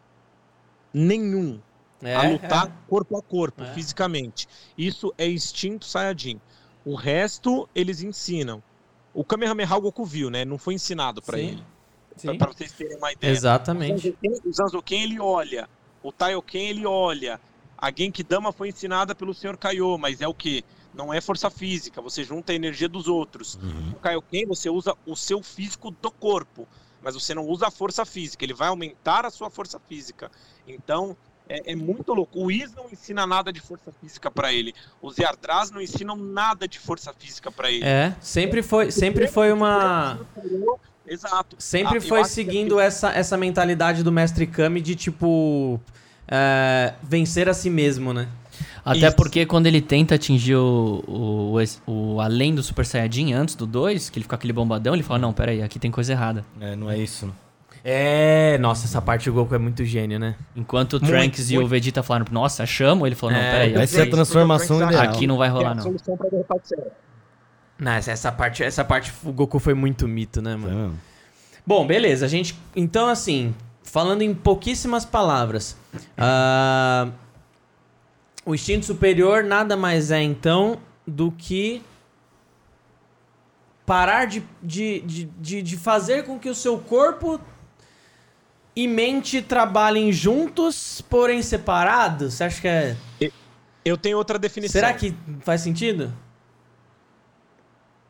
[0.95, 1.61] Nenhum.
[2.01, 3.75] É, a lutar corpo a corpo, é.
[3.75, 4.49] fisicamente.
[4.79, 6.41] Isso é instinto Saiyajin.
[6.85, 8.62] O resto eles ensinam.
[9.14, 10.44] O Kamehameha o Goku viu, né?
[10.44, 11.62] Não foi ensinado para ele.
[12.38, 13.31] Para vocês terem uma ideia.
[13.31, 14.16] Exatamente.
[14.44, 15.68] O Zanzuken, ele olha.
[16.03, 17.40] O Taioken ele olha.
[17.77, 19.57] A Genkidama foi ensinada pelo Sr.
[19.57, 20.64] Kaiô, mas é o que?
[20.94, 23.57] Não é força física, você junta a energia dos outros.
[23.57, 23.92] Uhum.
[23.92, 26.68] O Kaioken você usa o seu físico do corpo,
[27.03, 30.31] mas você não usa a força física, ele vai aumentar a sua força física.
[30.68, 31.16] Então,
[31.53, 32.45] é, é, muito louco.
[32.45, 34.75] O Is não ensina nada de força física para ele.
[35.01, 37.85] Os Yardras não ensinam nada de força física para ele.
[37.85, 40.19] É, sempre foi, sempre foi uma
[41.07, 41.57] Exato.
[41.59, 42.83] Sempre ah, foi seguindo que...
[42.83, 45.79] essa, essa mentalidade do mestre Kami de tipo
[46.27, 48.29] é, vencer a si mesmo, né?
[48.85, 49.17] Até Isso.
[49.17, 53.67] porque quando ele tenta atingir o, o, o, o, além do Super Saiyajin antes do
[53.67, 56.45] 2, que ele fica aquele bombadão, ele fala: Não, peraí, aqui tem coisa errada.
[56.61, 57.33] É, não é isso.
[57.85, 60.37] É, nossa, essa parte do Goku é muito gênio, né?
[60.55, 61.66] Enquanto o Trunks muito, e muito.
[61.66, 63.83] o Vegeta falaram, nossa, chamo, ele falou, não, é, peraí.
[63.83, 65.03] Essa é a transformação ideal.
[65.03, 65.97] Aqui não vai rolar, não.
[67.79, 70.95] Não, essa parte, essa parte o Goku foi muito mito, né, mano?
[70.95, 71.12] É.
[71.66, 72.27] Bom, beleza.
[72.27, 72.57] A gente.
[72.77, 75.77] Então, assim, falando em pouquíssimas palavras.
[76.16, 77.12] Uh,
[78.45, 81.83] o instinto superior nada mais é, então, do que
[83.85, 87.40] parar de, de, de, de, de fazer com que o seu corpo
[88.75, 92.35] e mente trabalhem juntos, porém separados?
[92.35, 92.97] Você acha que é.
[93.85, 94.81] Eu tenho outra definição.
[94.81, 96.13] Será que faz sentido?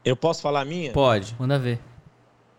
[0.05, 0.92] Eu posso falar a minha?
[0.92, 1.35] Pode.
[1.38, 1.81] Manda ver.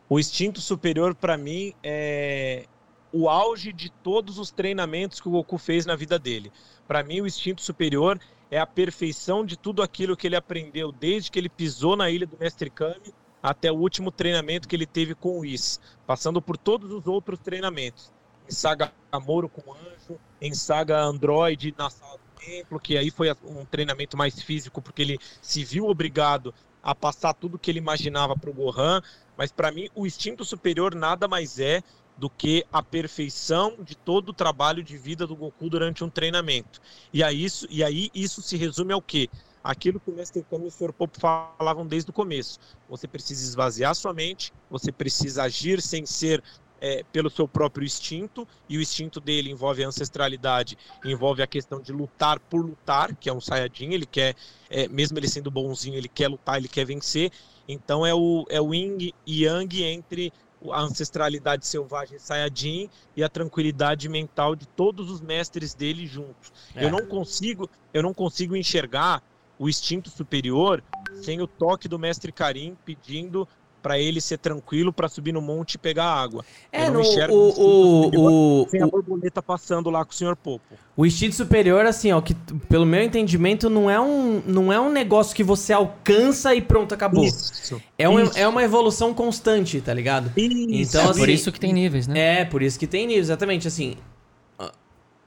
[0.09, 2.65] O instinto superior, para mim, é
[3.11, 6.51] o auge de todos os treinamentos que o Goku fez na vida dele.
[6.87, 11.29] Para mim, o instinto superior é a perfeição de tudo aquilo que ele aprendeu desde
[11.29, 15.13] que ele pisou na ilha do Mestre Kami até o último treinamento que ele teve
[15.13, 15.77] com o Whis,
[16.07, 18.09] passando por todos os outros treinamentos.
[18.47, 23.29] Em saga Amoro com Anjo, em saga Android na sala do templo, que aí foi
[23.43, 28.35] um treinamento mais físico, porque ele se viu obrigado a passar tudo que ele imaginava
[28.35, 29.01] para o Gohan,
[29.37, 31.83] mas para mim o instinto superior nada mais é
[32.17, 36.79] do que a perfeição de todo o trabalho de vida do Goku durante um treinamento.
[37.11, 39.29] E aí isso, e aí isso se resume ao quê?
[39.63, 40.91] Aquilo que o Mestre Kami e o Sr.
[40.91, 42.59] Popo falavam desde o começo.
[42.89, 46.43] Você precisa esvaziar sua mente, você precisa agir sem ser
[46.81, 51.79] é, pelo seu próprio instinto, e o instinto dele envolve a ancestralidade, envolve a questão
[51.79, 54.35] de lutar por lutar, que é um Saiyajin, ele quer,
[54.69, 57.31] é, mesmo ele sendo bonzinho, ele quer lutar, ele quer vencer.
[57.65, 60.33] Então é o, é o yin e yang entre
[60.71, 66.51] a ancestralidade selvagem Saiyajin e a tranquilidade mental de todos os mestres dele juntos.
[66.75, 66.83] É.
[66.83, 69.23] Eu não consigo, eu não consigo enxergar
[69.57, 70.83] o instinto superior
[71.21, 73.47] sem o toque do mestre Karim pedindo
[73.83, 76.45] para ele ser tranquilo para subir no monte e pegar água.
[76.71, 80.15] É, eu não no, enxergo o, o, o, sem a borboleta passando lá com o
[80.15, 80.75] senhor Popo.
[80.95, 82.33] O instinto superior, assim, ó, que
[82.69, 86.93] pelo meu entendimento não é um, não é um negócio que você alcança e pronto,
[86.95, 87.25] acabou.
[87.25, 88.39] Isso, é, uma, isso.
[88.39, 90.31] é uma evolução constante, tá ligado?
[90.37, 90.95] Isso.
[90.97, 92.41] Então, assim, por isso que tem níveis, né?
[92.41, 93.97] É, por isso que tem níveis, exatamente, assim.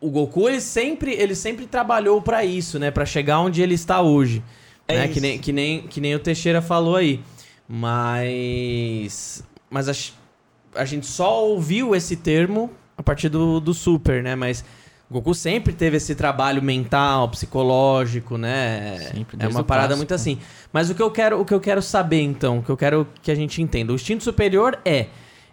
[0.00, 2.90] O Goku, ele sempre, ele sempre trabalhou para isso, né?
[2.90, 4.42] para chegar onde ele está hoje.
[4.88, 5.08] É né?
[5.08, 7.20] que, nem, que, nem, que nem o Teixeira falou aí.
[7.68, 9.42] Mas.
[9.68, 14.34] Mas a, a gente só ouviu esse termo a partir do, do Super, né?
[14.34, 14.64] Mas.
[15.08, 18.98] Goku sempre teve esse trabalho mental, psicológico, né?
[19.12, 20.40] Sempre, é uma parada passo, muito assim.
[20.72, 23.06] Mas o que eu quero, o que eu quero saber então, o que eu quero
[23.22, 25.06] que a gente entenda, o instinto superior é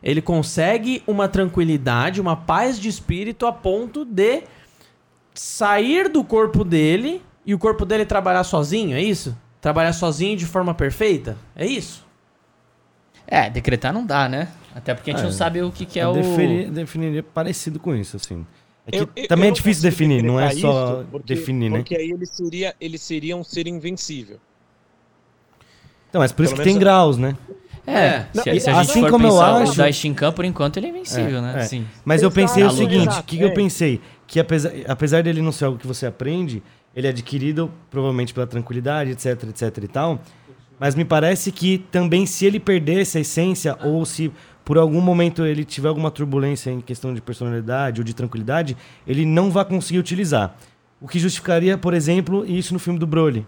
[0.04, 4.44] ele consegue uma tranquilidade, uma paz de espírito a ponto de
[5.34, 9.36] sair do corpo dele e o corpo dele trabalhar sozinho, é isso?
[9.62, 11.38] Trabalhar sozinho de forma perfeita?
[11.56, 12.06] É isso?
[13.26, 14.50] É, decretar não dá, né?
[14.76, 16.14] Até porque a gente é, não sabe o que, que é o.
[16.14, 18.46] Definir, definiria parecido com isso, assim.
[18.86, 21.78] É que eu, eu, também eu é difícil definir, não é só porque, definir, né?
[21.78, 24.38] Porque aí ele seria, ele seria um ser invencível.
[26.10, 27.38] Então, mas por Pelo isso que tem graus, né?
[27.86, 29.74] É, se, se a gente assim for como pensar, eu acho...
[29.74, 31.54] o Daishinkan, por enquanto, ele é invencível, é, né?
[31.58, 31.64] É.
[31.64, 31.86] Sim.
[32.06, 34.00] Mas eu pensei o seguinte, o que, que eu pensei?
[34.26, 36.64] Que apesar, apesar dele não ser algo que você aprende,
[36.96, 40.22] ele é adquirido provavelmente pela tranquilidade, etc, etc e tal.
[40.80, 44.32] Mas me parece que também se ele perder essa essência ou se
[44.66, 49.26] por algum momento ele tiver alguma turbulência em questão de personalidade ou de tranquilidade, ele
[49.26, 50.56] não vai conseguir utilizar.
[51.02, 53.46] O que justificaria, por exemplo, isso no filme do Broly.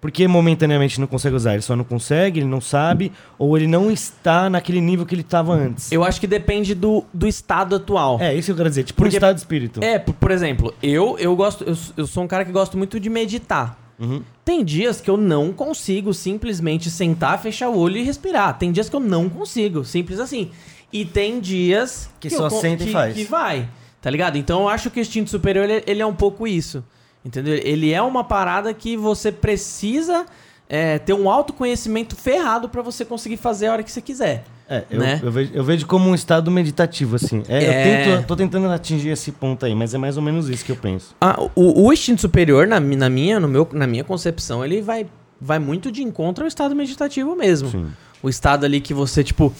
[0.00, 3.90] Porque momentaneamente não consegue usar, ele só não consegue, ele não sabe, ou ele não
[3.90, 5.90] está naquele nível que ele estava antes.
[5.90, 8.20] Eu acho que depende do, do estado atual.
[8.20, 9.82] É, isso que eu quero dizer, tipo Porque, um estado de espírito.
[9.82, 11.64] É, por, por exemplo, eu, eu gosto.
[11.64, 13.78] Eu, eu sou um cara que gosto muito de meditar.
[13.98, 14.22] Uhum.
[14.44, 18.58] Tem dias que eu não consigo simplesmente sentar, fechar o olho e respirar.
[18.58, 20.50] Tem dias que eu não consigo, simples assim.
[20.92, 23.14] E tem dias que, que só senta e faz.
[23.14, 23.68] Que vai,
[24.00, 24.36] tá ligado?
[24.36, 26.84] Então eu acho que o instinto superior ele, ele é um pouco isso.
[27.26, 27.54] Entendeu?
[27.54, 30.24] Ele é uma parada que você precisa
[30.68, 34.44] é, ter um autoconhecimento ferrado para você conseguir fazer a hora que você quiser.
[34.68, 35.20] É, eu, né?
[35.20, 37.42] eu, vejo, eu, vejo, como um estado meditativo, assim.
[37.48, 38.10] É, é...
[38.12, 40.70] Eu tento, tô tentando atingir esse ponto aí, mas é mais ou menos isso que
[40.70, 41.16] eu penso.
[41.20, 45.04] Ah, o, o instinto superior, na, na, minha, no meu, na minha concepção, ele vai,
[45.40, 47.70] vai muito de encontro ao estado meditativo mesmo.
[47.70, 47.88] Sim.
[48.22, 49.52] O estado ali que você, tipo.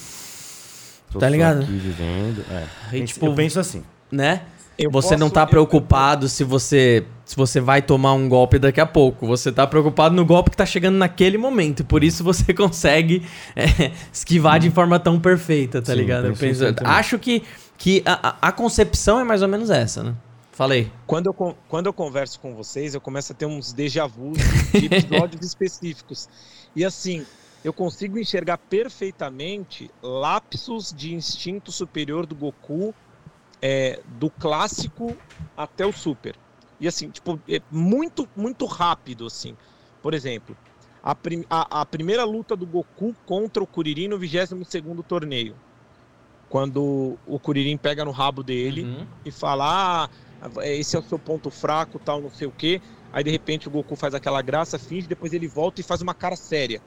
[1.11, 1.63] Tô tá ligado?
[1.63, 2.45] Aqui vivendo.
[2.49, 2.97] É.
[2.97, 3.83] E, tipo, eu penso assim.
[4.11, 4.43] Né?
[4.79, 6.29] Eu você posso, não tá preocupado eu...
[6.29, 9.27] se você se você vai tomar um golpe daqui a pouco.
[9.27, 11.85] Você tá preocupado no golpe que tá chegando naquele momento.
[11.85, 16.29] Por isso você consegue é, esquivar de forma tão perfeita, tá Sim, ligado?
[16.29, 17.43] Eu penso, acho que,
[17.77, 20.15] que a, a concepção é mais ou menos essa, né?
[20.53, 20.91] Falei.
[21.05, 24.33] Quando eu, quando eu converso com vocês, eu começo a ter uns déjà vu
[24.73, 26.29] de episódios específicos.
[26.77, 27.27] E assim,
[27.65, 32.95] eu consigo enxergar perfeitamente lapsos de instinto superior do Goku
[33.61, 35.17] é, do clássico
[35.57, 36.37] até o super.
[36.79, 39.57] E assim, tipo, é muito, muito rápido, assim.
[40.03, 40.57] Por exemplo,
[41.03, 44.59] a, prim a, a primeira luta do Goku contra o Kuririn no 22
[45.07, 45.57] torneio.
[46.49, 49.07] Quando o Kuririn pega no rabo dele uhum.
[49.25, 50.11] e fala: Ah,
[50.63, 52.81] esse é o seu ponto fraco, tal, não sei o quê.
[53.13, 56.15] Aí de repente o Goku faz aquela graça, finge, depois ele volta e faz uma
[56.15, 56.83] cara séria.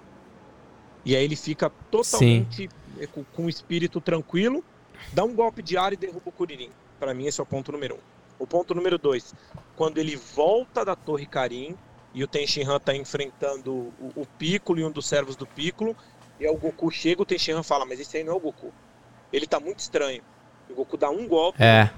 [1.04, 3.08] E aí ele fica totalmente Sim.
[3.08, 4.64] com, com o espírito tranquilo
[5.14, 6.72] dá um golpe de ar e derruba o Kuririn.
[7.00, 8.00] Para mim, esse é o ponto número um.
[8.38, 9.34] O ponto número dois,
[9.76, 11.76] quando ele volta da Torre Karin
[12.14, 15.96] e o Tenshinhan tá enfrentando o, o Piccolo e um dos servos do Piccolo,
[16.40, 18.74] e aí o Goku chega, o Tenshinhan fala, mas esse aí não é o Goku.
[19.32, 20.24] Ele tá muito estranho.
[20.70, 21.92] O Goku dá um golpe é.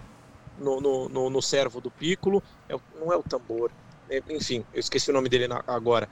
[0.58, 3.72] no, no, no, no, servo do Piccolo, é, não é o tambor,
[4.10, 6.10] é, enfim, eu esqueci o nome dele na, agora.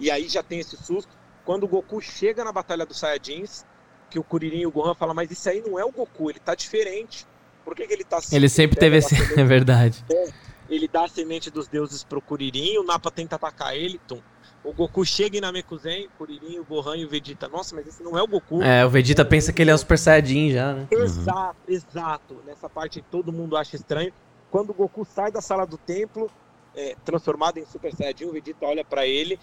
[0.00, 1.16] E aí já tem esse susto.
[1.44, 3.64] Quando o Goku chega na Batalha dos Saiyajins,
[4.10, 6.38] que o Kuririn e o Gohan falam, mas isso aí não é o Goku, ele
[6.38, 7.26] tá diferente.
[7.64, 8.36] Por que, que ele tá assim?
[8.36, 9.14] Ele sempre teve esse.
[9.38, 10.04] É verdade.
[10.10, 10.28] É,
[10.68, 14.20] ele dá a semente dos deuses pro Kuririn, o Napa tenta atacar ele, tum.
[14.64, 17.46] O Goku chega em Namekuzen, o Kuririn, o Gohan e o Vegeta.
[17.48, 18.60] Nossa, mas esse não é o Goku.
[18.62, 20.88] É, o Vegeta pensa que ele é o Super Saiyajin já, né?
[20.90, 21.74] Exato, uhum.
[21.74, 22.42] exato.
[22.44, 24.12] Nessa parte todo mundo acha estranho.
[24.50, 26.28] Quando o Goku sai da sala do templo,
[26.74, 29.38] é, transformado em Super Saiyajin, o Vegeta olha para ele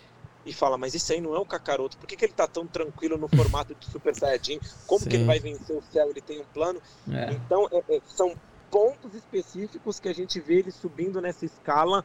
[0.45, 2.67] e fala, mas isso aí não é o Kakaroto, por que, que ele tá tão
[2.67, 4.59] tranquilo no formato de Super Saiyajin?
[4.85, 5.09] Como Sim.
[5.09, 6.09] que ele vai vencer o céu?
[6.09, 6.81] Ele tem um plano?
[7.11, 7.31] É.
[7.31, 8.35] Então, é, é, são
[8.69, 12.03] pontos específicos que a gente vê ele subindo nessa escala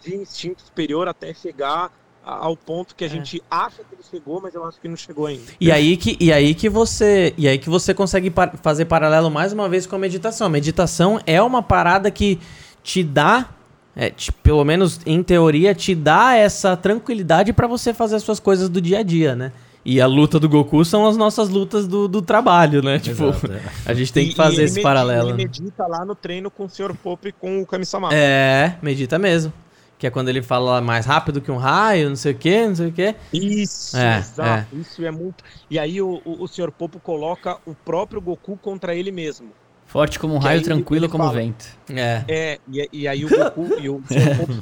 [0.00, 1.90] de instinto superior até chegar
[2.24, 3.10] ao ponto que a é.
[3.10, 5.52] gente acha que ele chegou, mas eu acho que não chegou ainda.
[5.60, 9.30] E aí que, e aí que você, e aí que você consegue par fazer paralelo
[9.30, 10.46] mais uma vez com a meditação.
[10.46, 12.40] A meditação é uma parada que
[12.82, 13.48] te dá
[13.96, 18.40] é, te, pelo menos em teoria, te dá essa tranquilidade para você fazer as suas
[18.40, 19.52] coisas do dia a dia, né?
[19.84, 22.98] E a luta do Goku são as nossas lutas do, do trabalho, né?
[23.04, 23.60] Tipo, Exato, é.
[23.84, 25.28] a gente tem que fazer esse medita, paralelo.
[25.28, 26.94] Ele medita lá no treino com o Sr.
[26.94, 28.08] Pope e com o Kami-sama.
[28.12, 29.52] É, medita mesmo.
[29.98, 32.74] Que é quando ele fala mais rápido que um raio, não sei o quê, não
[32.74, 33.14] sei o quê.
[33.32, 34.74] Isso, é, exato.
[34.74, 34.78] É.
[34.78, 35.44] Isso é muito.
[35.70, 36.72] E aí o, o, o Sr.
[36.72, 39.50] Popo coloca o próprio Goku contra ele mesmo.
[39.94, 41.66] Forte como um raio, tranquilo como fala, vento.
[41.88, 42.24] É.
[42.26, 44.02] É, e, e aí o Goku e o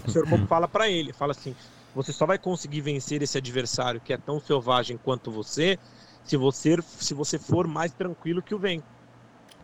[0.06, 0.28] Sr.
[0.28, 1.56] Popo fala para ele, fala assim:
[1.94, 5.78] você só vai conseguir vencer esse adversário que é tão selvagem quanto você,
[6.22, 8.84] se você, se você for mais tranquilo que o vento.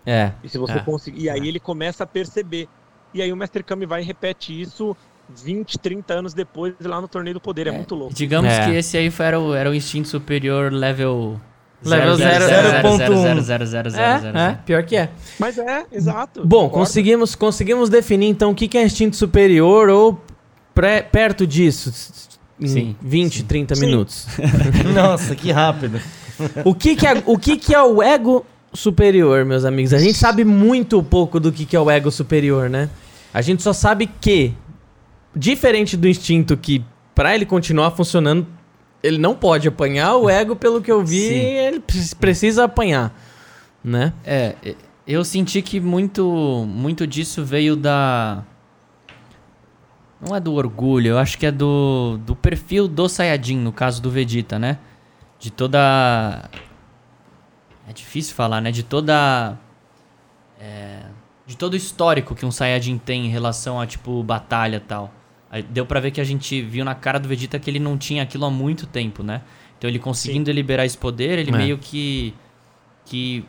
[0.07, 0.33] É.
[0.43, 1.25] E se você é, conseguir.
[1.25, 2.67] E aí ele começa a perceber.
[3.13, 4.97] E aí o Mestre Kami vai e repete isso
[5.29, 7.67] 20, 30 anos depois lá no Torneio do Poder.
[7.67, 8.15] É, é muito louco.
[8.15, 8.65] Digamos é.
[8.65, 11.39] que esse aí era o, era o instinto superior level
[11.85, 13.95] Level 0.1.
[13.97, 15.11] É, é, pior que é.
[15.39, 16.45] Mas é, exato.
[16.45, 20.21] Bom, conseguimos, conseguimos definir então o que é instinto superior ou
[20.75, 21.93] pré, perto disso.
[22.61, 23.45] Em sim, 20, sim.
[23.45, 23.81] 30 sim.
[23.87, 24.27] minutos.
[24.93, 26.01] Nossa, que rápido.
[26.65, 29.95] o que, que, é, o que, que é o ego superior, meus amigos?
[29.95, 32.89] A gente sabe muito pouco do que, que é o ego superior, né?
[33.33, 34.53] A gente só sabe que,
[35.35, 38.47] diferente do instinto que, para ele continuar funcionando,
[39.03, 41.35] ele não pode apanhar, o ego, pelo que eu vi, Sim.
[41.35, 41.83] ele
[42.19, 43.15] precisa apanhar,
[43.83, 44.13] né?
[44.25, 44.55] É,
[45.07, 48.45] eu senti que muito, muito disso veio da...
[50.21, 54.03] Não é do orgulho, eu acho que é do, do perfil do Sayajin, no caso
[54.03, 54.79] do Vegeta, né?
[55.39, 56.51] De toda...
[57.89, 58.73] É difícil falar, né?
[58.73, 59.57] De toda...
[60.61, 61.03] É,
[61.47, 65.11] de todo o histórico que um Saiyajin tem em relação a, tipo, batalha e tal.
[65.71, 68.23] Deu pra ver que a gente viu na cara do Vegeta que ele não tinha
[68.23, 69.43] aquilo há muito tempo, né?
[69.79, 70.55] Então ele conseguindo Sim.
[70.55, 71.57] liberar esse poder, ele é.
[71.57, 72.35] meio que.
[73.05, 73.45] que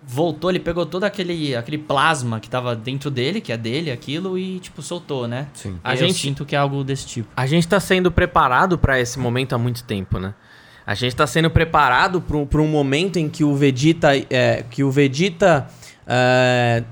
[0.00, 4.38] voltou, ele pegou todo aquele, aquele plasma que tava dentro dele, que é dele, aquilo,
[4.38, 5.48] e, tipo, soltou, né?
[5.52, 5.78] Sim.
[5.82, 7.28] A gente, eu sinto que é algo desse tipo.
[7.36, 10.34] A gente tá sendo preparado para esse momento há muito tempo, né?
[10.86, 14.16] A gente tá sendo preparado para um momento em que o Vegeta.
[14.30, 15.66] É, que o Vegeta.
[16.06, 16.82] É,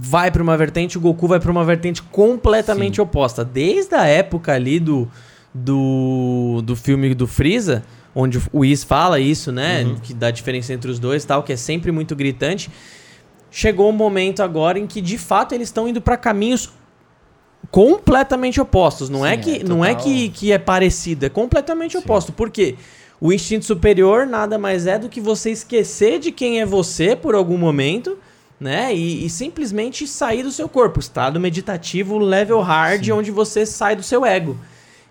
[0.00, 3.02] vai para uma vertente, o Goku vai para uma vertente completamente Sim.
[3.02, 3.44] oposta.
[3.44, 5.08] Desde a época ali do,
[5.52, 7.82] do, do filme do Freeza,
[8.14, 9.82] onde o Whis fala isso, né?
[9.82, 9.96] Uhum.
[9.96, 12.70] Que dá diferença entre os dois tal, que é sempre muito gritante.
[13.50, 16.70] Chegou um momento agora em que, de fato, eles estão indo para caminhos
[17.70, 19.10] completamente opostos.
[19.10, 21.98] Não é Sim, é que é não é que, que é parecido, é completamente Sim.
[21.98, 22.32] oposto.
[22.32, 22.76] Por quê?
[23.20, 27.34] O instinto superior nada mais é do que você esquecer de quem é você por
[27.34, 28.16] algum momento
[28.60, 28.94] né?
[28.94, 31.00] E, e, simplesmente sair do seu corpo.
[31.00, 33.12] Estado meditativo, level hard, Sim.
[33.12, 34.56] onde você sai do seu ego.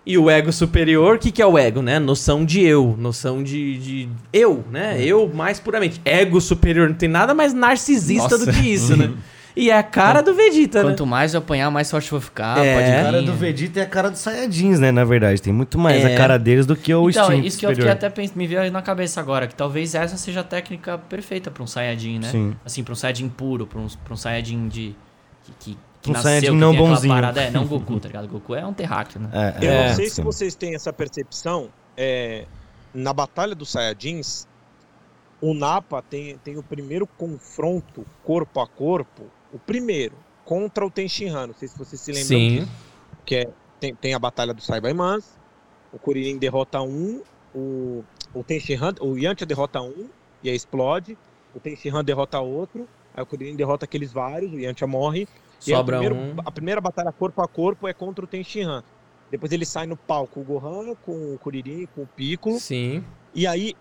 [0.04, 1.98] E o ego superior, o que, que é o ego, né?
[1.98, 5.02] Noção de eu, noção de, de eu, né?
[5.02, 5.04] É.
[5.04, 6.00] Eu mais puramente.
[6.04, 8.46] Ego superior não tem nada mais narcisista Nossa.
[8.46, 9.12] do que isso, né?
[9.58, 11.10] E é a cara do Vegeta, Quanto né?
[11.10, 12.64] mais eu apanhar, mais forte eu vou ficar.
[12.64, 12.74] É.
[12.74, 14.92] Pode a cara do Vegeta é a cara dos Saiyajins, né?
[14.92, 16.14] Na verdade, tem muito mais é.
[16.14, 17.88] a cara deles do que o então, instinto isso que superior.
[17.88, 20.96] eu fiquei até pensando, me veio na cabeça agora, que talvez essa seja a técnica
[20.96, 22.28] perfeita para um Saiyajin, né?
[22.30, 22.56] Sim.
[22.64, 24.94] Assim, para um Saiyajin puro, para um, pra um Saiyajin de...
[25.42, 27.14] Que, que, que um nasceu, Saiyajin não bonzinho.
[27.14, 27.42] Parada.
[27.42, 28.28] É, não Goku, tá ligado?
[28.28, 29.28] Goku é um terráqueo, né?
[29.32, 29.88] É, eu é.
[29.88, 32.44] não sei se vocês têm essa percepção, é,
[32.94, 34.46] na Batalha dos Saiyajins,
[35.40, 41.48] o Napa tem, tem o primeiro confronto corpo a corpo, o primeiro, contra o Tenshinhan.
[41.48, 42.48] Não sei se vocês se lembram Sim.
[42.60, 42.72] disso.
[43.24, 45.38] Que é, tem, tem a batalha do Saibaimans,
[45.92, 47.22] o Kuririn derrota um,
[47.54, 50.08] o, o Tenshinhan, o Yantia derrota um
[50.42, 51.16] e aí explode,
[51.54, 55.28] o Tenshinhan derrota outro, aí o Kuririn derrota aqueles vários, o Yantia morre.
[55.58, 56.36] Sobra e primeiro, um.
[56.44, 58.82] a primeira batalha corpo a corpo é contra o Tenshinhan.
[59.30, 62.58] Depois ele sai no palco o Gohan com o Kuririn, com o Piccolo.
[62.58, 63.04] Sim.
[63.34, 63.74] E aí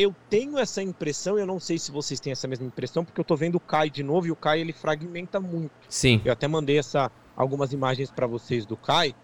[0.00, 3.24] eu tenho essa impressão, eu não sei se vocês têm essa mesma impressão, porque eu
[3.24, 5.72] tô vendo o Kai de novo e o Kai ele fragmenta muito.
[5.88, 6.20] Sim.
[6.24, 9.14] Eu até mandei essa, algumas imagens para vocês do Kai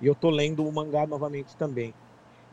[0.00, 1.94] e eu tô lendo o mangá novamente também.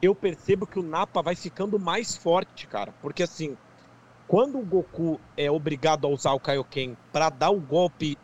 [0.02, 3.58] Eu percebo que o Napa vai ficando mais forte, cara, porque assim,
[4.28, 8.18] quando o Goku é obrigado a usar o Kaioken para dar o golpe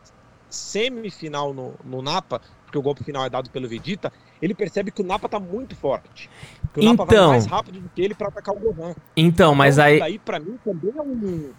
[0.50, 5.02] semifinal no, no Napa, porque o golpe final é dado pelo Vegeta, ele percebe que
[5.02, 6.30] o Napa tá muito forte.
[6.74, 8.96] Que o Napa então, vai mais rápido do que ele para atacar o Gohan.
[9.16, 10.00] Então, mas então, aí.
[10.00, 11.52] Daí, para mim, também é um,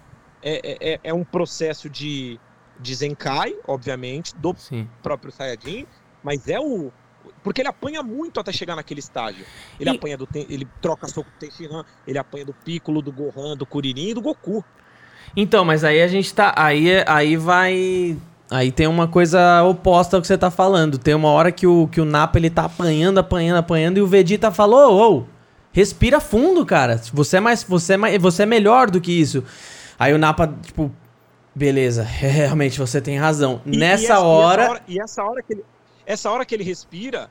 [0.42, 2.40] é, é, é, é, um processo de,
[2.80, 4.88] de Zenkai, obviamente, do Sim.
[5.02, 5.86] próprio Saiyajin,
[6.22, 6.90] mas é o.
[7.44, 9.44] Porque ele apanha muito até chegar naquele estágio.
[9.78, 9.96] Ele e...
[9.96, 10.28] apanha do.
[10.34, 14.20] Ele troca soco do Tenshinhan, ele apanha do Piccolo, do Gohan, do Kuririn e do
[14.20, 14.64] Goku.
[15.36, 16.52] Então, mas aí a gente tá.
[16.56, 18.18] Aí, aí vai
[18.50, 20.98] Aí tem uma coisa oposta ao que você tá falando.
[20.98, 24.06] Tem uma hora que o, que o Napa ele tá apanhando, apanhando, apanhando, e o
[24.06, 25.24] Vegeta falou: ô, ô,
[25.72, 27.00] respira fundo, cara.
[27.12, 27.62] Você é mais.
[27.62, 29.42] Você é, mais, você é melhor do que isso.
[29.98, 30.92] Aí o Napa, tipo,
[31.54, 33.62] beleza, realmente você tem razão.
[33.64, 34.62] E, Nessa e essa, hora...
[34.62, 34.82] E essa hora.
[34.88, 35.64] E essa hora que ele.
[36.04, 37.30] Essa hora que ele respira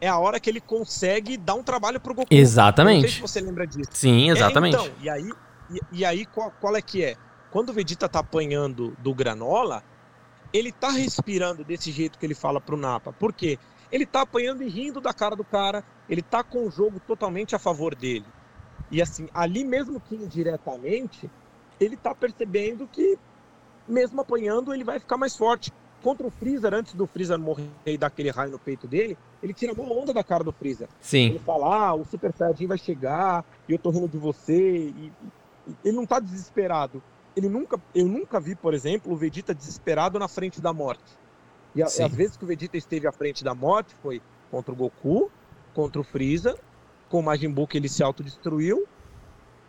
[0.00, 2.28] é a hora que ele consegue dar um trabalho pro Goku.
[2.30, 3.02] Exatamente.
[3.02, 3.90] Não sei se você lembra disso.
[3.92, 4.76] Sim, exatamente.
[4.76, 5.30] É, então, e aí,
[5.70, 7.16] e, e aí qual, qual, é que é?
[7.50, 9.82] Quando o Vegeta tá apanhando do Granola,
[10.52, 13.12] ele tá respirando desse jeito que ele fala pro Napa.
[13.12, 13.58] Por quê?
[13.90, 17.54] Ele tá apanhando e rindo da cara do cara, ele tá com o jogo totalmente
[17.54, 18.26] a favor dele.
[18.90, 21.30] E assim, ali mesmo que indiretamente,
[21.78, 23.18] ele tá percebendo que
[23.86, 25.72] mesmo apanhando, ele vai ficar mais forte.
[26.02, 29.52] Contra o Freezer, antes do Freezer morrer e dar aquele raio no peito dele, ele
[29.52, 30.88] tira uma onda da cara do Freezer.
[31.00, 31.30] Sim.
[31.30, 34.90] Ele fala, ah, o Super Saiyajin vai chegar, e eu tô rindo de você.
[34.96, 35.12] E,
[35.66, 37.02] e ele não tá desesperado
[37.38, 41.16] ele nunca, eu nunca vi, por exemplo, o Vegeta desesperado na frente da morte.
[41.74, 44.20] E as vezes que o Vegeta esteve à frente da morte foi
[44.50, 45.30] contra o Goku,
[45.72, 46.58] contra o Freeza,
[47.08, 48.86] com o Majin Buu que ele se autodestruiu,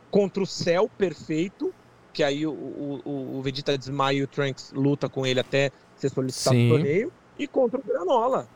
[0.10, 1.72] contra o Cell perfeito,
[2.12, 6.10] que aí o, o, o Vegeta desmaia e o Trunks luta com ele até ser
[6.10, 8.48] solicitado no torneio, e contra o Granola.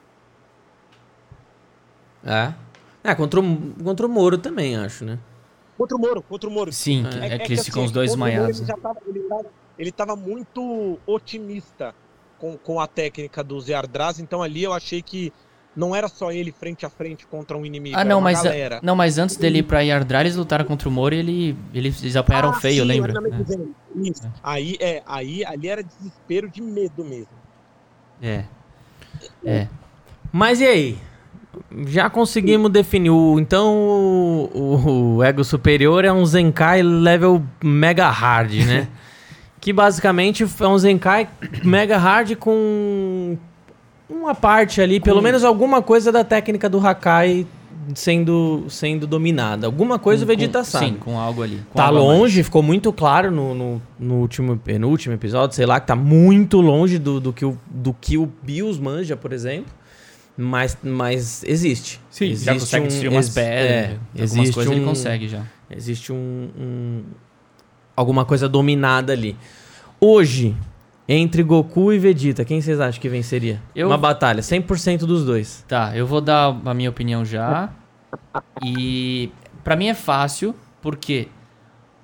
[2.26, 2.54] É.
[3.04, 5.20] É, contra o, contra o Moro também, acho, né?
[5.78, 6.72] Contra o Moro, contra o Moro.
[6.72, 8.60] Sim, é, é, é que eles ficam assim, os dois desmaiados.
[8.60, 9.46] Ele, tava, ele, tava,
[9.80, 11.96] ele tava muito otimista
[12.38, 15.34] com, com a técnica do Zé Ardraz, então ali eu achei que
[15.76, 17.98] Não era só ele frente a frente contra um inimigo.
[17.98, 18.80] Ah, não, mas, galera.
[18.84, 22.16] não, mas antes dele ir pra Yardra, eles lutaram contra o Moro e ele, eles
[22.16, 23.14] apanharam ah, feio, sim, lembra?
[23.14, 24.08] É.
[24.08, 24.26] Isso.
[24.26, 24.32] É.
[24.44, 27.34] Aí, é, aí, ali era desespero de medo mesmo.
[28.22, 28.46] É.
[29.44, 29.68] É.
[30.32, 30.98] Mas e aí?
[31.88, 33.10] Já conseguimos definir.
[33.10, 33.74] O, então,
[34.54, 38.88] o, o, ego superior é um Zenkai level mega hard, né?
[39.60, 41.30] que basicamente é um Zenkai
[41.64, 43.38] mega hard com
[44.10, 45.06] uma parte ali, com...
[45.06, 47.47] pelo menos alguma coisa da técnica do Hakai
[47.95, 49.68] sendo, sendo dominada.
[49.68, 50.86] Alguma coisa com, o Vegeta com, sabe.
[50.86, 51.62] Sim, com algo ali.
[51.70, 55.88] Com tá longe, ficou muito claro no, no, no, último, penúltimo episódio, sei lá, que
[55.88, 59.72] tá muito longe do, do, que, o, do que o Bios manja, por exemplo.
[60.36, 62.02] Mas, mas existe.
[62.10, 63.72] Sim, existe já consegue um, destruir umas pedras.
[63.72, 65.44] É, algumas coisas um, ele consegue já.
[65.70, 67.04] Existe um, um,
[67.96, 69.38] alguma coisa dominada ali.
[70.00, 70.56] Hoje,
[71.08, 73.62] entre Goku e Vegeta, quem vocês acham que venceria?
[73.76, 73.88] Eu...
[73.88, 75.64] Uma batalha, 100% dos dois.
[75.68, 77.70] Tá, eu vou dar a minha opinião já.
[78.64, 79.32] E
[79.64, 81.28] para mim é fácil, porque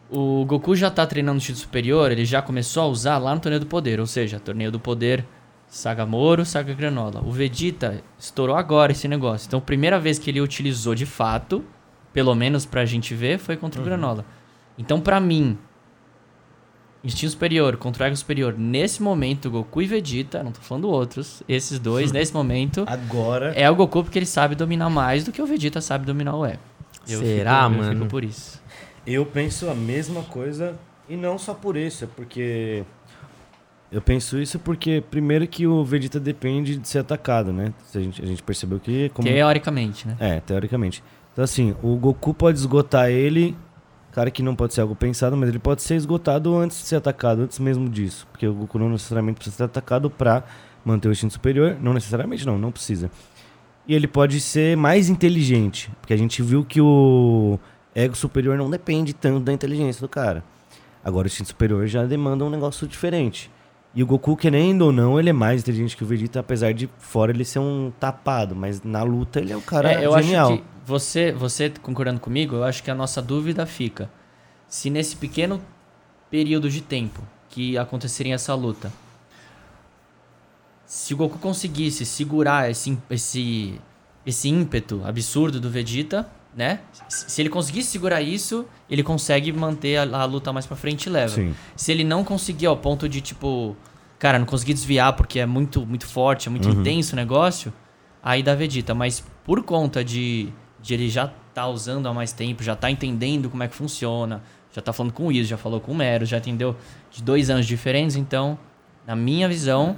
[0.10, 3.42] o Goku já tá treinando no Instinto Superior, ele já começou a usar lá no
[3.42, 5.26] Torneio do Poder, ou seja, Torneio do Poder
[5.70, 7.22] Saga Moro, Saga Granola.
[7.24, 9.46] O Vegeta estourou agora esse negócio.
[9.48, 11.64] Então, a primeira vez que ele utilizou de fato,
[12.12, 13.90] pelo menos pra gente ver, foi contra o uhum.
[13.90, 14.26] Granola.
[14.78, 15.58] Então, pra mim,
[17.04, 21.44] Instinto Superior contra o Ego Superior, nesse momento, Goku e Vegeta, não tô falando outros,
[21.48, 22.84] esses dois, nesse momento.
[22.88, 23.54] Agora.
[23.54, 26.46] É o Goku porque ele sabe dominar mais do que o Vegeta sabe dominar o
[26.46, 26.60] Ego.
[27.08, 27.92] Eu Será, fico, mano?
[27.92, 28.62] Eu fico por isso.
[29.06, 32.84] Eu penso a mesma coisa, e não só por isso, é porque
[33.92, 37.74] eu penso isso porque, primeiro, que o Vegeta depende de ser atacado, né?
[37.94, 39.10] A gente, a gente percebeu que.
[39.10, 39.28] Como...
[39.28, 40.16] Teoricamente, né?
[40.20, 41.04] É, teoricamente.
[41.34, 43.58] Então, assim, o Goku pode esgotar ele.
[44.12, 46.98] Cara, que não pode ser algo pensado, mas ele pode ser esgotado antes de ser
[46.98, 48.28] atacado, antes mesmo disso.
[48.32, 50.44] Porque o Goku não necessariamente precisa ser atacado pra
[50.86, 51.78] manter o instinto superior.
[51.82, 53.10] Não necessariamente, não, não precisa.
[53.88, 55.92] E ele pode ser mais inteligente.
[56.00, 57.60] Porque a gente viu que o
[57.96, 60.44] ego superior não depende tanto da inteligência do cara.
[61.04, 63.50] Agora o instinto superior já demanda um negócio diferente.
[63.94, 66.88] E o Goku, querendo ou não, ele é mais inteligente que o Vegeta, apesar de
[67.00, 70.54] fora ele ser um tapado, mas na luta ele é o cara é, eu genial.
[70.54, 74.10] Acho que você, você concordando comigo, eu acho que a nossa dúvida fica
[74.70, 75.60] se nesse pequeno
[76.30, 78.94] período de tempo que aconteceria essa luta,
[80.86, 83.82] se o Goku conseguisse segurar esse, esse,
[84.26, 86.30] esse ímpeto absurdo do Vegeta,
[86.60, 86.82] né?
[87.07, 91.10] Se ele conseguisse segurar isso, ele consegue manter a, a luta mais para frente e
[91.10, 91.30] leva.
[91.34, 91.55] Sim.
[91.74, 93.78] Se ele não conseguir ao ponto de tipo,
[94.20, 96.82] cara, não conseguir desviar porque é muito muito forte, é muito uhum.
[96.82, 97.72] intenso o negócio,
[98.22, 100.49] aí dá Vegeta, mas por conta de,
[100.82, 104.43] de ele já tá usando há mais tempo, já tá entendendo como é que funciona,
[104.74, 106.76] já tá falando com o Iso, já falou com o Mero, já entendeu
[107.10, 108.60] de dois anos diferentes, então,
[109.07, 109.95] na minha visão,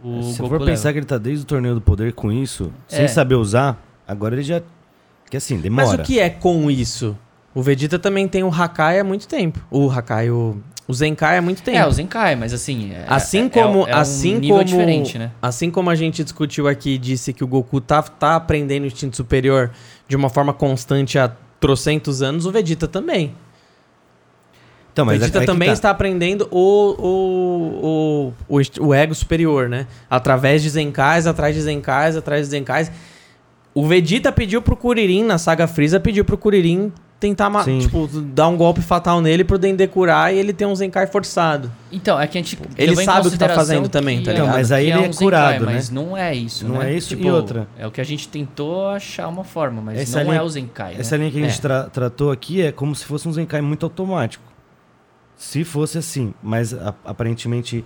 [0.00, 0.92] o Se Goku for pensar leva.
[0.92, 2.98] que ele tá desde o torneio do poder com isso, é.
[2.98, 4.62] sem saber usar, agora ele já
[5.34, 5.88] que assim, demora.
[5.88, 7.16] Mas o que é com isso?
[7.52, 9.60] O Vegeta também tem o Hakai há muito tempo.
[9.68, 10.56] O Hakai, o,
[10.86, 11.76] o Zenkai há muito tempo.
[11.76, 12.92] É, o Zenkai, mas assim.
[12.92, 13.86] É, assim é, como.
[13.86, 15.32] É, é um assim como diferente, né?
[15.42, 18.86] Assim como a gente discutiu aqui e disse que o Goku tá, tá aprendendo o
[18.86, 19.72] instinto superior
[20.06, 23.34] de uma forma constante há trocentos anos, o Vegeta também.
[24.92, 25.72] Então, mas o Vegeta também tá.
[25.72, 29.88] está aprendendo o, o, o, o, o ego superior, né?
[30.08, 32.92] Através de Zenkais, atrás de Zenkais, atrás de Zenkais.
[33.74, 37.50] O Vegeta pediu pro Kuririn, na saga Freeza, pediu pro Kuririn tentar
[37.80, 41.72] tipo, dar um golpe fatal nele pro Dendê curar e ele tem um Zenkai forçado.
[41.90, 42.58] Então, é que a gente.
[42.76, 44.46] Ele sabe o que tá fazendo também, tá ligado?
[44.46, 45.72] Não, mas aí ele é, é um curado, Zenkai, né?
[45.74, 46.68] Mas não é isso.
[46.68, 46.92] Não né?
[46.92, 47.66] é isso tipo, e outra.
[47.78, 50.48] É o que a gente tentou achar uma forma, mas essa não linha, é o
[50.48, 50.96] Zenkai.
[50.98, 51.24] Essa né?
[51.24, 51.62] linha que a gente é.
[51.62, 54.44] tra tratou aqui é como se fosse um Zenkai muito automático.
[55.36, 57.84] Se fosse assim, mas aparentemente,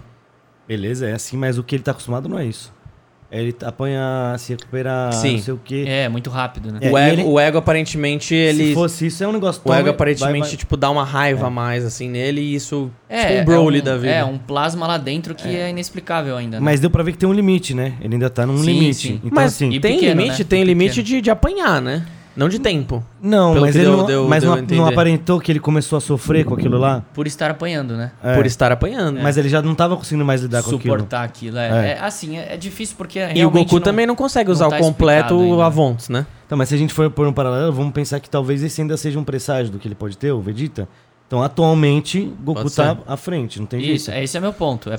[0.66, 2.72] beleza, é assim, mas o que ele tá acostumado não é isso.
[3.30, 5.34] Ele apanha, se recuperar, Sim.
[5.34, 5.84] não sei o quê.
[5.86, 6.78] É, muito rápido, né?
[6.80, 8.68] É, o, ego, ele, o ego, aparentemente, ele...
[8.68, 9.60] Se fosse isso, é um negócio...
[9.62, 10.56] O ego, aparentemente, vai, vai.
[10.56, 11.50] tipo, dá uma raiva a é.
[11.50, 12.90] mais, assim, nele e isso...
[13.06, 14.08] É, tipo um Broly é um, da vida.
[14.08, 16.58] É, um plasma lá dentro que é, é inexplicável ainda.
[16.58, 16.64] Né?
[16.64, 17.94] Mas deu pra ver que tem um limite, né?
[18.00, 19.08] Ele ainda tá num sim, limite.
[19.08, 19.14] Sim.
[19.16, 20.46] Então, Mas assim, tem pequeno, limite, né?
[20.48, 22.06] tem limite de, de apanhar, né?
[22.38, 23.04] Não de tempo.
[23.20, 26.00] Não, mas ele deu, não, deu, mas deu não, não, aparentou que ele começou a
[26.00, 27.02] sofrer com aquilo lá?
[27.12, 28.12] Por estar apanhando, né?
[28.22, 28.36] É.
[28.36, 29.18] Por estar apanhando.
[29.18, 29.22] É.
[29.22, 30.94] Mas ele já não estava conseguindo mais lidar Suportar com aquilo.
[30.98, 31.58] Suportar aquilo.
[31.58, 31.90] É.
[31.90, 31.98] é.
[32.00, 35.60] assim, é, difícil porque E o Goku não, também não consegue usar tá o completo
[35.60, 36.24] Avonts, né?
[36.46, 38.96] Então, mas se a gente for por um paralelo, vamos pensar que talvez esse ainda
[38.96, 40.88] seja um presságio do que ele pode ter, o Vegeta.
[41.26, 44.22] Então, atualmente, Goku tá à frente, não tem Isso, jeito.
[44.22, 44.90] esse é meu ponto.
[44.92, 44.96] É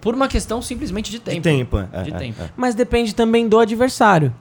[0.00, 1.36] por uma questão simplesmente de tempo.
[1.36, 2.02] De tempo, é.
[2.02, 2.42] De tempo.
[2.56, 4.34] Mas depende também do adversário.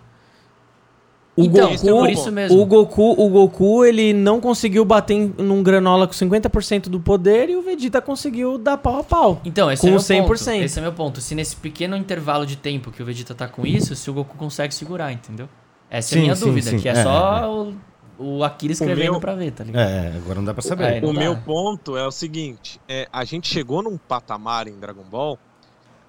[1.35, 2.61] O então, Goku, isso mesmo.
[2.61, 7.49] O Goku, o Goku, ele não conseguiu bater em, num granola com 50% do poder
[7.49, 9.41] e o Vegeta conseguiu dar pau a pau.
[9.43, 10.27] Então, esse com é meu 100%.
[10.27, 10.51] ponto.
[10.63, 11.21] Esse é meu ponto.
[11.21, 14.37] Se nesse pequeno intervalo de tempo que o Vegeta tá com isso, se o Goku
[14.37, 15.49] consegue segurar, entendeu?
[15.89, 16.77] Essa sim, é a minha sim, dúvida, sim.
[16.77, 17.47] que é, é só é.
[17.47, 17.73] o,
[18.19, 19.19] o Akira escrevendo meu...
[19.19, 19.89] pra ver, tá ligado?
[19.89, 21.03] É, agora não dá pra saber.
[21.03, 21.19] o dá.
[21.19, 25.39] meu ponto é o seguinte, é, a gente chegou num patamar em Dragon Ball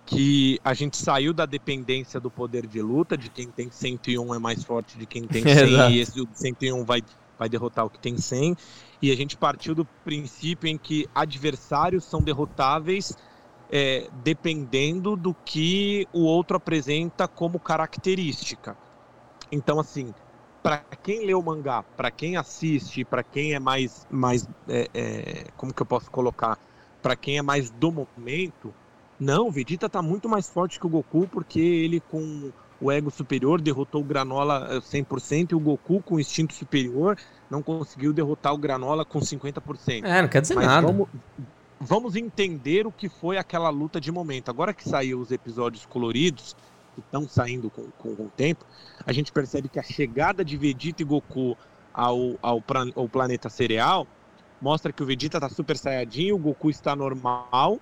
[0.07, 4.39] que a gente saiu da dependência do poder de luta, de quem tem 101 é
[4.39, 7.03] mais forte de quem tem 100, e esse 101 vai,
[7.39, 8.57] vai derrotar o que tem 100,
[9.01, 13.17] e a gente partiu do princípio em que adversários são derrotáveis
[13.71, 18.77] é, dependendo do que o outro apresenta como característica.
[19.51, 20.15] Então, assim,
[20.63, 25.45] para quem lê o mangá, para quem assiste, para quem é mais, mais é, é,
[25.57, 26.59] como que eu posso colocar,
[27.03, 28.75] para quem é mais do momento,
[29.19, 32.51] não, o Vegeta tá muito mais forte que o Goku, porque ele com
[32.81, 37.17] o ego superior derrotou o Granola 100% eh, e o Goku com o instinto superior
[37.49, 40.05] não conseguiu derrotar o Granola com 50%.
[40.05, 40.87] É, não quer dizer Mas nada.
[40.87, 41.09] Vamos,
[41.81, 44.51] vamos entender o que foi aquela luta de momento.
[44.51, 46.57] Agora que saiu os episódios coloridos,
[46.95, 48.65] que estão saindo com, com, com, o tempo,
[49.07, 51.57] a gente percebe que a chegada de Vegeta e Goku
[51.93, 52.63] ao, ao,
[52.97, 54.07] ao planeta cereal
[54.61, 57.79] mostra que o Vegeta tá super saiyajin, o Goku está normal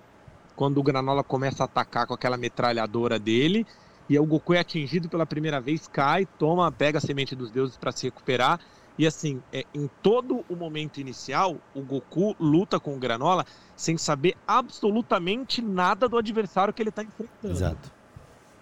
[0.55, 3.65] quando o Granola começa a atacar com aquela metralhadora dele.
[4.09, 7.77] E o Goku é atingido pela primeira vez, cai, toma, pega a semente dos deuses
[7.77, 8.59] para se recuperar.
[8.97, 13.45] E assim, é, em todo o momento inicial, o Goku luta com o Granola
[13.75, 17.53] sem saber absolutamente nada do adversário que ele está enfrentando.
[17.53, 17.91] Exato.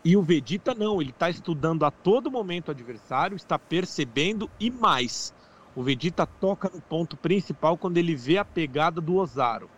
[0.04, 4.72] E o Vegeta não, ele está estudando a todo momento o adversário, está percebendo e
[4.72, 5.34] mais.
[5.76, 9.70] O Vegeta toca no ponto principal quando ele vê a pegada do Ozaru.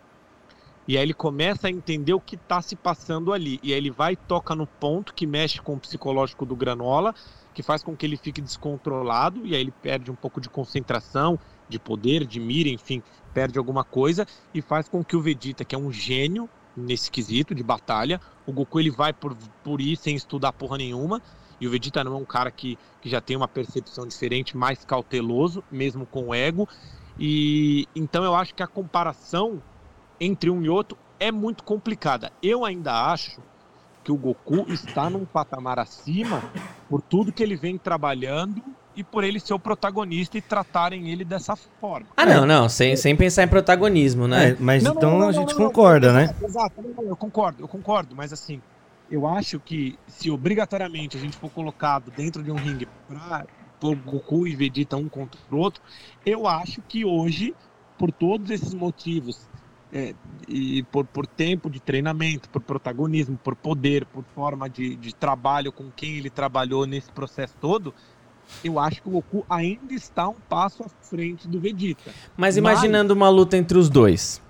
[0.86, 3.58] E aí ele começa a entender o que está se passando ali.
[3.62, 7.14] E aí ele vai e toca no ponto que mexe com o psicológico do Granola,
[7.54, 11.38] que faz com que ele fique descontrolado, e aí ele perde um pouco de concentração,
[11.68, 15.74] de poder, de mira, enfim, perde alguma coisa, e faz com que o Vegeta, que
[15.74, 20.16] é um gênio nesse quesito de batalha, o Goku ele vai por, por ir sem
[20.16, 21.22] estudar porra nenhuma,
[21.60, 24.84] e o Vegeta não é um cara que, que já tem uma percepção diferente, mais
[24.84, 26.68] cauteloso, mesmo com o ego.
[27.18, 29.62] E então eu acho que a comparação
[30.20, 32.30] entre um e outro é muito complicada.
[32.42, 33.42] Eu ainda acho
[34.04, 36.42] que o Goku está num patamar acima
[36.88, 38.62] por tudo que ele vem trabalhando
[38.94, 42.06] e por ele ser o protagonista e tratarem ele dessa forma.
[42.16, 44.50] Ah, não, não, sem, sem pensar em protagonismo, né?
[44.50, 46.28] É, mas não, então não, não, a gente concorda, né?
[46.42, 48.60] Exato, eu concordo, eu concordo, mas assim,
[49.08, 53.44] eu acho que se obrigatoriamente a gente for colocado dentro de um ringue para
[53.80, 55.82] pôr Goku e Vegeta um contra o outro,
[56.24, 57.54] eu acho que hoje,
[57.98, 59.48] por todos esses motivos,
[59.94, 60.12] é,
[60.48, 65.70] e por, por tempo de treinamento, por protagonismo, por poder, por forma de, de trabalho
[65.70, 67.94] com quem ele trabalhou nesse processo todo,
[68.62, 72.10] eu acho que o Goku ainda está um passo à frente do Vegeta.
[72.36, 73.22] Mas imaginando Mas...
[73.22, 74.42] uma luta entre os dois.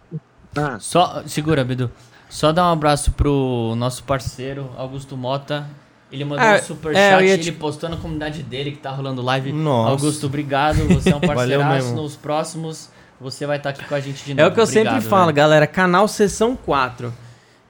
[0.57, 0.79] Ah.
[0.81, 1.91] Só, segura, Bidu.
[2.31, 5.69] Só dar um abraço pro nosso parceiro, Augusto Mota.
[6.11, 9.53] Ele mandou ah, um superchat, é, ele postou na comunidade dele que tá rolando live.
[9.53, 9.91] Nossa.
[9.91, 10.87] Augusto, obrigado.
[10.89, 12.89] Você é um parceiraço nos próximos
[13.21, 14.47] você vai estar aqui com a gente de novo.
[14.47, 15.67] É o que eu Obrigado, sempre falo, galera.
[15.67, 17.13] Canal Sessão 4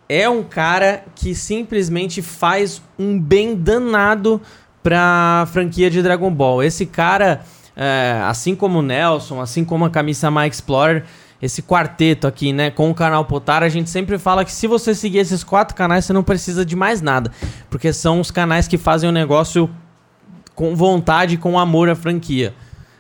[0.09, 4.41] é um cara que simplesmente faz um bem danado
[4.83, 6.63] pra franquia de Dragon Ball.
[6.63, 7.43] Esse cara,
[7.77, 11.05] é, assim como o Nelson, assim como a Camisa My Explorer,
[11.41, 14.95] esse quarteto aqui, né, com o canal Potara, a gente sempre fala que se você
[14.95, 17.31] seguir esses quatro canais, você não precisa de mais nada.
[17.69, 19.69] Porque são os canais que fazem o negócio
[20.55, 22.55] com vontade, com amor à franquia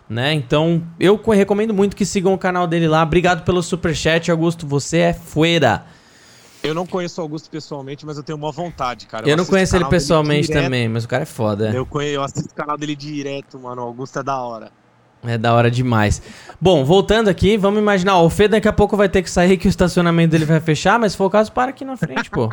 [0.08, 0.32] né?
[0.32, 3.02] Então, eu recomendo muito que sigam o canal dele lá.
[3.02, 5.84] Obrigado pelo super chat, Augusto, você é fuera.
[6.62, 9.26] Eu não conheço o Augusto pessoalmente, mas eu tenho uma vontade, cara.
[9.26, 11.70] Eu, eu não conheço ele pessoalmente também, mas o cara é foda.
[11.70, 13.82] Eu, conheço, eu assisto o canal dele direto, mano.
[13.82, 14.72] O Augusto é da hora.
[15.26, 16.22] É da hora demais.
[16.58, 19.56] Bom, voltando aqui, vamos imaginar, ó, o Fê daqui a pouco vai ter que sair
[19.56, 22.30] que o estacionamento dele vai fechar, mas se for o caso, para aqui na frente,
[22.30, 22.50] pô.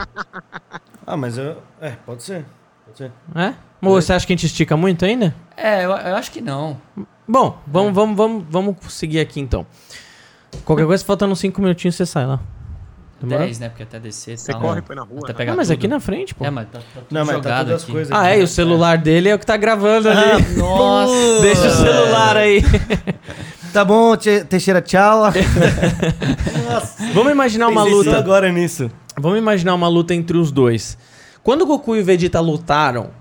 [1.07, 1.57] ah, mas eu.
[1.79, 2.45] É, pode ser.
[2.85, 3.11] Pode ser.
[3.35, 3.53] É?
[3.79, 5.33] Mas você acha que a gente estica muito ainda?
[5.55, 6.79] É, eu, eu acho que não.
[7.27, 7.93] Bom, vamos, é.
[7.93, 9.65] vamos, vamos, vamos seguir aqui então.
[10.65, 12.39] Qualquer coisa, faltando 5 minutinhos, você sai lá.
[13.21, 13.45] Demora?
[13.45, 13.69] 10, né?
[13.69, 15.19] Porque até descer Você corre, põe na rua.
[15.23, 15.37] Até né?
[15.37, 15.77] pegar ah, mas tudo.
[15.77, 16.43] aqui na frente, pô.
[16.43, 18.47] É, mas tá, tá tudo Não, mas tá jogado as coisas Ah, é, e o
[18.47, 18.97] celular é.
[18.97, 20.55] dele é o que tá gravando ah, ali.
[20.57, 21.41] Nossa!
[21.41, 22.63] Deixa o celular aí.
[23.71, 25.31] tá bom, Teixeira, tchau.
[27.13, 28.17] Vamos imaginar uma luta.
[28.17, 28.89] agora nisso.
[29.19, 30.97] Vamos imaginar uma luta entre os dois.
[31.43, 33.11] Quando o Goku e o Vegeta lutaram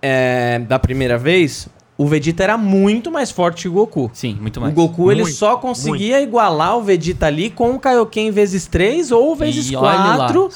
[0.00, 1.68] é, da primeira vez,
[2.02, 4.10] o Vegeta era muito mais forte que o Goku.
[4.12, 4.72] Sim, muito mais.
[4.72, 6.28] O Goku muito, ele só conseguia muito.
[6.28, 10.48] igualar o Vegeta ali com o Kaioken vezes 3 ou vezes e 4.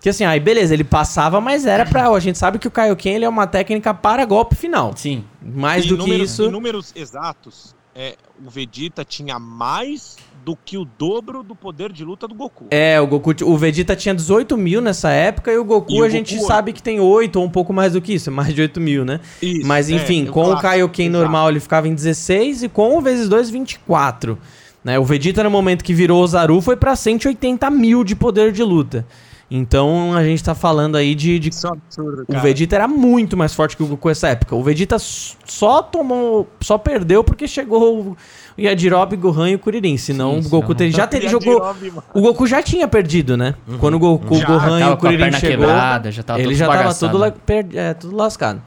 [0.00, 2.08] Que assim, aí beleza, ele passava, mas era pra.
[2.08, 4.92] A gente sabe que o Kaioken ele é uma técnica para golpe final.
[4.96, 5.24] Sim.
[5.40, 6.44] Mais do números, que isso.
[6.44, 12.04] Em números exatos, é, o Vegeta tinha mais do que o dobro do poder de
[12.04, 12.66] luta do Goku.
[12.70, 16.08] É, o Goku, o Vegeta tinha 18 mil nessa época e o Goku e a
[16.08, 18.80] gente sabe que tem 8 ou um pouco mais do que isso, mais de 8
[18.80, 19.20] mil, né?
[19.40, 22.98] Isso, Mas é, enfim, é, com o Kaioken normal ele ficava em 16 e com
[22.98, 24.38] o vezes 2, 24.
[24.84, 24.98] Né?
[24.98, 28.62] O Vegeta no momento que virou o Zaru foi para 180 mil de poder de
[28.62, 29.06] luta.
[29.54, 31.38] Então a gente tá falando aí de.
[31.38, 31.50] de...
[31.50, 32.38] Isso é absurdo, cara.
[32.38, 34.56] O Vegeta era muito mais forte que o Goku nessa época.
[34.56, 36.48] O Vegeta só tomou.
[36.62, 38.16] só perdeu porque chegou
[38.56, 39.96] o Yajirobe, Gohan e o Kuririn.
[39.96, 41.62] Senão Sim, o Goku teria, já teria jogou.
[42.14, 43.54] O Goku já tinha perdido, né?
[43.66, 43.78] Uhum.
[43.78, 45.66] Quando o Goku, já, Gohan e o Kuririn chegou.
[45.66, 48.62] Já tava ele já tava la, per, é, tudo lascado.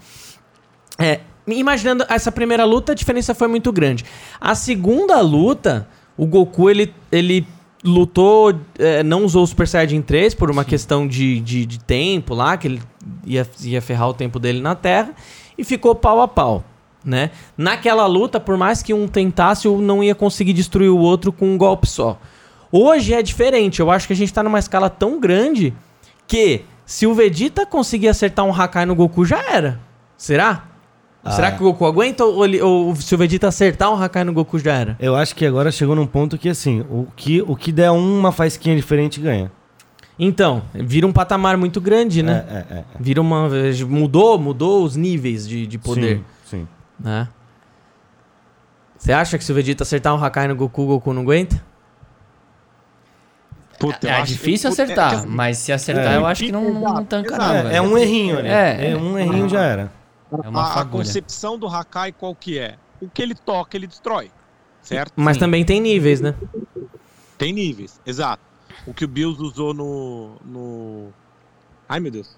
[0.98, 4.06] É, imaginando essa primeira luta, a diferença foi muito grande.
[4.40, 7.46] A segunda luta, o Goku ele, ele
[7.84, 10.70] lutou, é, não usou o Super Saiyajin 3 por uma Sim.
[10.70, 12.82] questão de, de, de, tempo lá, que ele
[13.26, 15.14] ia, ia ferrar o tempo dele na Terra,
[15.58, 16.64] e ficou pau a pau.
[17.06, 17.30] Né?
[17.56, 21.46] Naquela luta, por mais que um tentasse, um não ia conseguir destruir o outro com
[21.46, 22.20] um golpe só.
[22.72, 25.74] Hoje é diferente, eu acho que a gente tá numa escala tão grande
[26.28, 29.80] que se o Vegeta conseguir acertar um Hakai no Goku, já era.
[30.18, 30.66] Será?
[31.24, 31.32] Ah.
[31.32, 34.34] Será que o Goku aguenta ou, ele, ou, se o Vegeta acertar um Hakai no
[34.34, 34.96] Goku já era?
[35.00, 38.32] Eu acho que agora chegou num ponto que assim, o que, o que der uma
[38.32, 39.52] faísquinha diferente ganha.
[40.18, 42.46] Então, vira um patamar muito grande, né?
[42.50, 42.84] É, é, é.
[43.00, 43.50] Vira uma.
[43.88, 46.18] Mudou, mudou os níveis de, de poder.
[46.18, 46.24] Sim.
[47.00, 47.28] Né?
[48.98, 51.64] Você acha que se o Vegeta acertar um Hakai no Goku, o Goku não aguenta?
[53.80, 57.04] Puta, é, difícil que, acertar, é, mas se acertar é, eu acho que não, não
[57.04, 57.54] tanca não.
[57.54, 58.92] É, é um errinho, né?
[58.92, 59.92] É, um errinho já era.
[60.32, 62.78] É uma a, a concepção do Hakai qual que é?
[63.02, 64.32] O que ele toca, ele destrói.
[64.82, 65.14] Certo?
[65.16, 65.42] Mas Sim.
[65.42, 66.36] também tem níveis, né?
[67.38, 68.42] Tem níveis, exato.
[68.88, 70.36] O que o Bills usou no.
[70.46, 71.10] no...
[71.90, 72.38] Ai meu Deus.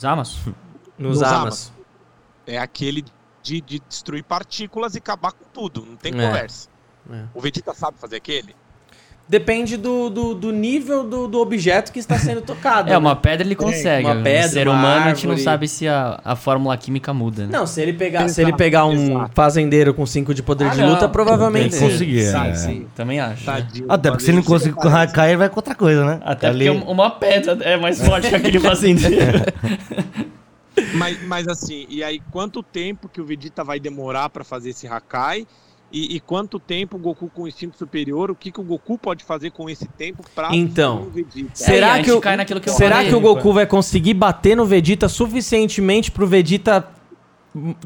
[0.00, 0.38] Zamas?
[0.96, 1.72] Nos, Nos Amas.
[2.46, 3.04] É aquele
[3.42, 5.86] de, de, destruir partículas e acabar com tudo.
[5.86, 6.26] Não tem é.
[6.26, 6.68] conversa.
[7.10, 7.24] É.
[7.34, 8.54] O Vegeta sabe fazer aquele?
[9.28, 12.88] Depende do, do, do nível do, do, objeto que está sendo tocado.
[12.88, 12.98] é, né?
[12.98, 14.06] uma pedra ele consegue.
[14.06, 15.10] Uma pedra, ser humano, árvore.
[15.10, 17.42] a gente não sabe se a, a fórmula química muda.
[17.42, 17.50] Né?
[17.52, 19.30] Não, se ele pegar, se ele pegar um exato.
[19.34, 21.10] fazendeiro com 5 de poder ah, de luta, não.
[21.10, 21.76] provavelmente.
[21.76, 22.24] Ele conseguir.
[22.24, 22.54] É.
[22.54, 23.44] Sim, também acho.
[23.44, 26.20] Tadinho, Até porque se ele não conseguir com Hakai, ele vai com outra coisa, né?
[26.24, 26.70] Até Ali...
[26.70, 29.40] porque uma pedra é mais forte que aquele fazendeiro.
[30.94, 34.86] mas, mas assim, e aí quanto tempo que o Vegeta vai demorar para fazer esse
[34.86, 35.46] Hakai?
[35.90, 39.24] E, e, quanto tempo o Goku com instinto superior, o que, que o Goku pode
[39.24, 41.50] fazer com esse tempo pra então, o Vegeta?
[41.54, 46.10] Será, é, que, o, que será que o Goku vai conseguir bater no Vegeta suficientemente
[46.10, 46.86] pro Vegeta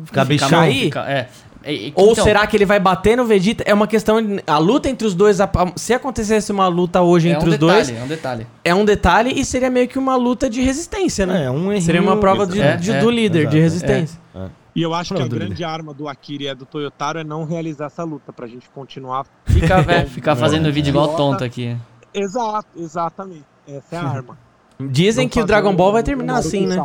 [0.05, 0.65] ficar bichão?
[0.65, 1.29] É.
[1.65, 3.63] E, Ou então, será que ele vai bater no Vegeta?
[3.67, 4.19] É uma questão.
[4.47, 5.39] A luta entre os dois.
[5.77, 7.91] Se acontecesse uma luta hoje é entre um os detalhe, dois.
[7.91, 8.47] É um detalhe.
[8.65, 11.45] É um detalhe e seria meio que uma luta de resistência, né?
[11.45, 14.19] É, um seria uma prova de, é, de, é, do líder, de resistência.
[14.35, 14.49] É.
[14.75, 17.45] E eu acho Pronto, que a grande arma do Akira e do Toyotaro é não
[17.45, 19.27] realizar essa luta, pra gente continuar.
[19.45, 21.77] Ficar, é, ficar fazendo é, vídeo igual tonto aqui.
[22.15, 23.45] Exato, exatamente.
[23.69, 24.39] Essa é a arma.
[24.81, 26.77] Dizem que o Dragon Ball vai terminar assim, né?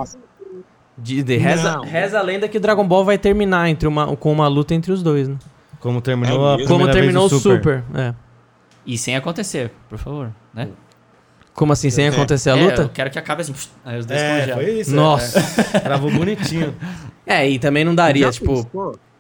[0.98, 4.32] De, de reza, reza a lenda que o Dragon Ball vai terminar entre uma, com
[4.32, 5.38] uma luta entre os dois, né?
[5.80, 7.58] Como terminou é a Como terminou o Super.
[7.58, 7.84] Super.
[7.94, 8.14] É.
[8.86, 10.70] E sem acontecer, por favor, né?
[11.54, 12.10] Como assim, sem é.
[12.10, 12.84] acontecer a luta?
[12.84, 13.54] eu quero que acabe assim.
[13.84, 14.58] Aí os dois é, congelam.
[14.64, 14.96] Foi isso.
[14.96, 15.40] Nossa.
[15.76, 15.80] É.
[15.80, 16.74] Travou bonitinho.
[17.30, 18.66] É, e também não daria, tipo.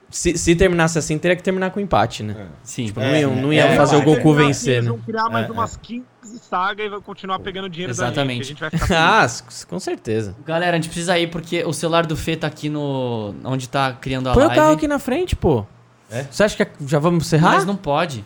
[0.09, 2.35] Se, se, terminasse assim, teria que terminar com empate, né?
[2.39, 2.45] É.
[2.63, 2.85] Sim.
[2.85, 4.89] Tipo, não iam, não iam fazer o Goku vencer, né?
[4.89, 6.05] Vão criar mais umas 15
[6.39, 8.53] sagas e vão continuar pegando dinheiro Exatamente.
[8.53, 8.83] da gente.
[8.93, 9.27] ah,
[9.67, 10.33] com certeza.
[10.45, 13.35] Galera, a gente precisa ir porque o celular do Fê tá aqui no...
[13.43, 14.55] Onde tá criando a Põe live.
[14.55, 15.65] Põe o carro aqui na frente, pô.
[16.09, 16.23] É?
[16.23, 17.51] Você acha que já vamos encerrar?
[17.51, 18.23] Mas não pode.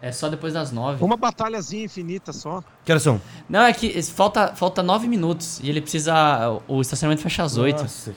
[0.00, 1.02] É só depois das nove.
[1.02, 2.60] Uma batalhazinha infinita só.
[2.84, 3.20] Que horas são?
[3.48, 6.60] Não, é que falta, falta nove minutos e ele precisa.
[6.66, 7.82] O estacionamento fecha às oito.
[7.82, 8.12] Nossa.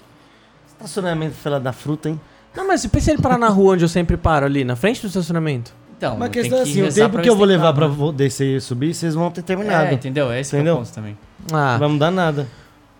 [0.67, 2.19] Estacionamento fila da fruta, hein?
[2.55, 5.01] Não, mas se pensa ele parar na rua onde eu sempre paro ali, na frente
[5.01, 5.73] do estacionamento.
[5.97, 8.61] Então, mas a questão é assim, o tempo que eu vou levar pra descer e
[8.61, 9.89] subir, vocês vão ter terminado.
[9.89, 10.31] É, entendeu?
[10.31, 10.73] É esse entendeu?
[10.73, 11.17] é o ponto também.
[11.51, 11.73] Ah.
[11.73, 12.47] Não vai mudar nada.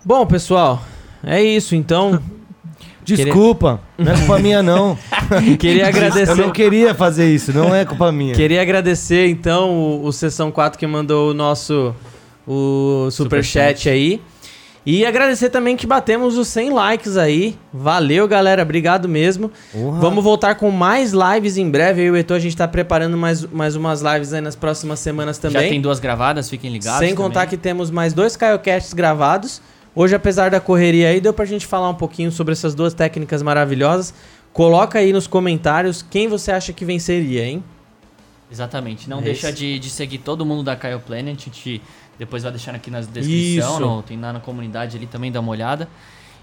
[0.04, 0.82] Bom, pessoal,
[1.22, 2.20] é isso então.
[3.04, 4.98] Desculpa, não é culpa minha, não.
[5.60, 6.32] queria agradecer.
[6.32, 8.34] Eu não queria fazer isso, não é culpa minha.
[8.34, 11.94] Queria agradecer, então, o, o Sessão 4 que mandou o nosso
[12.46, 14.22] o superchat super aí.
[14.86, 17.58] E agradecer também que batemos os 100 likes aí.
[17.72, 18.62] Valeu, galera.
[18.62, 19.50] Obrigado mesmo.
[19.74, 19.98] Uhum.
[19.98, 22.02] Vamos voltar com mais lives em breve.
[22.02, 25.00] Eu e o Etor, a gente tá preparando mais, mais umas lives aí nas próximas
[25.00, 25.60] semanas também.
[25.60, 27.00] Já tem duas gravadas, fiquem ligados.
[27.00, 27.48] Sem contar também.
[27.48, 29.60] que temos mais dois Caiocasts gravados.
[29.92, 33.42] Hoje, apesar da correria aí, deu pra gente falar um pouquinho sobre essas duas técnicas
[33.42, 34.14] maravilhosas.
[34.52, 37.64] Coloca aí nos comentários quem você acha que venceria, hein?
[38.50, 39.10] Exatamente.
[39.10, 41.36] Não é deixa de, de, seguir todo mundo da Caio Planet.
[41.36, 41.82] A gente
[42.18, 45.52] Depois vai deixar aqui na descrição, no, tem lá na comunidade ali também, dá uma
[45.52, 45.88] olhada.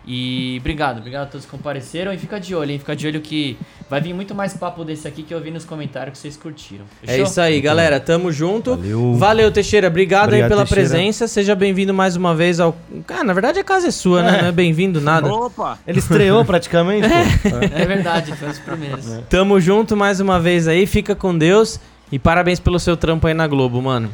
[0.06, 2.12] E obrigado, obrigado a todos que compareceram.
[2.12, 2.80] E fica de olho, hein?
[2.80, 3.58] Fica de olho que
[3.90, 6.84] vai vir muito mais papo desse aqui que eu vi nos comentários que vocês curtiram.
[7.02, 7.26] É Fechou?
[7.26, 8.00] É isso aí, galera.
[8.00, 8.76] Tamo junto.
[8.76, 9.88] Valeu, Valeu Teixeira.
[9.88, 10.90] Obrigado, obrigado aí pela Teixeira.
[10.90, 11.28] presença.
[11.28, 12.76] Seja bem-vindo mais uma vez ao.
[13.08, 14.30] Cara, na verdade a casa é sua, né?
[14.30, 14.32] é.
[14.34, 14.42] né?
[14.42, 15.32] Não é bem-vindo nada.
[15.32, 15.80] Opa!
[15.88, 17.08] Ele estreou praticamente.
[17.08, 17.82] É.
[17.82, 19.10] é verdade, foi os primeiros.
[19.10, 19.22] É.
[19.30, 20.86] Tamo junto mais uma vez aí.
[20.86, 21.80] Fica com Deus.
[22.12, 24.14] E parabéns pelo seu trampo aí na Globo, mano.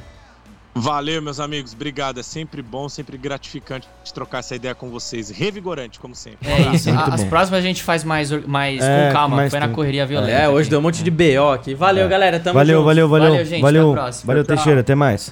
[0.74, 1.74] Valeu, meus amigos.
[1.74, 2.20] Obrigado.
[2.20, 5.30] É sempre bom, sempre gratificante trocar essa ideia com vocês.
[5.30, 6.48] Revigorante, como sempre.
[6.50, 6.90] É isso.
[6.90, 9.36] As próximas a gente faz mais, mais é, com calma.
[9.38, 9.70] Mais foi tempo.
[9.70, 10.32] na correria violenta.
[10.32, 10.70] É, hoje aqui.
[10.70, 11.74] deu um monte de BO aqui.
[11.74, 12.08] Valeu, é.
[12.08, 12.40] galera.
[12.40, 12.86] Tamo valeu, junto.
[12.86, 13.32] Valeu, valeu, valeu.
[13.32, 13.62] Valeu, gente.
[13.62, 14.56] Valeu, valeu Tchau.
[14.56, 14.82] Teixeira.
[14.82, 15.32] Até mais.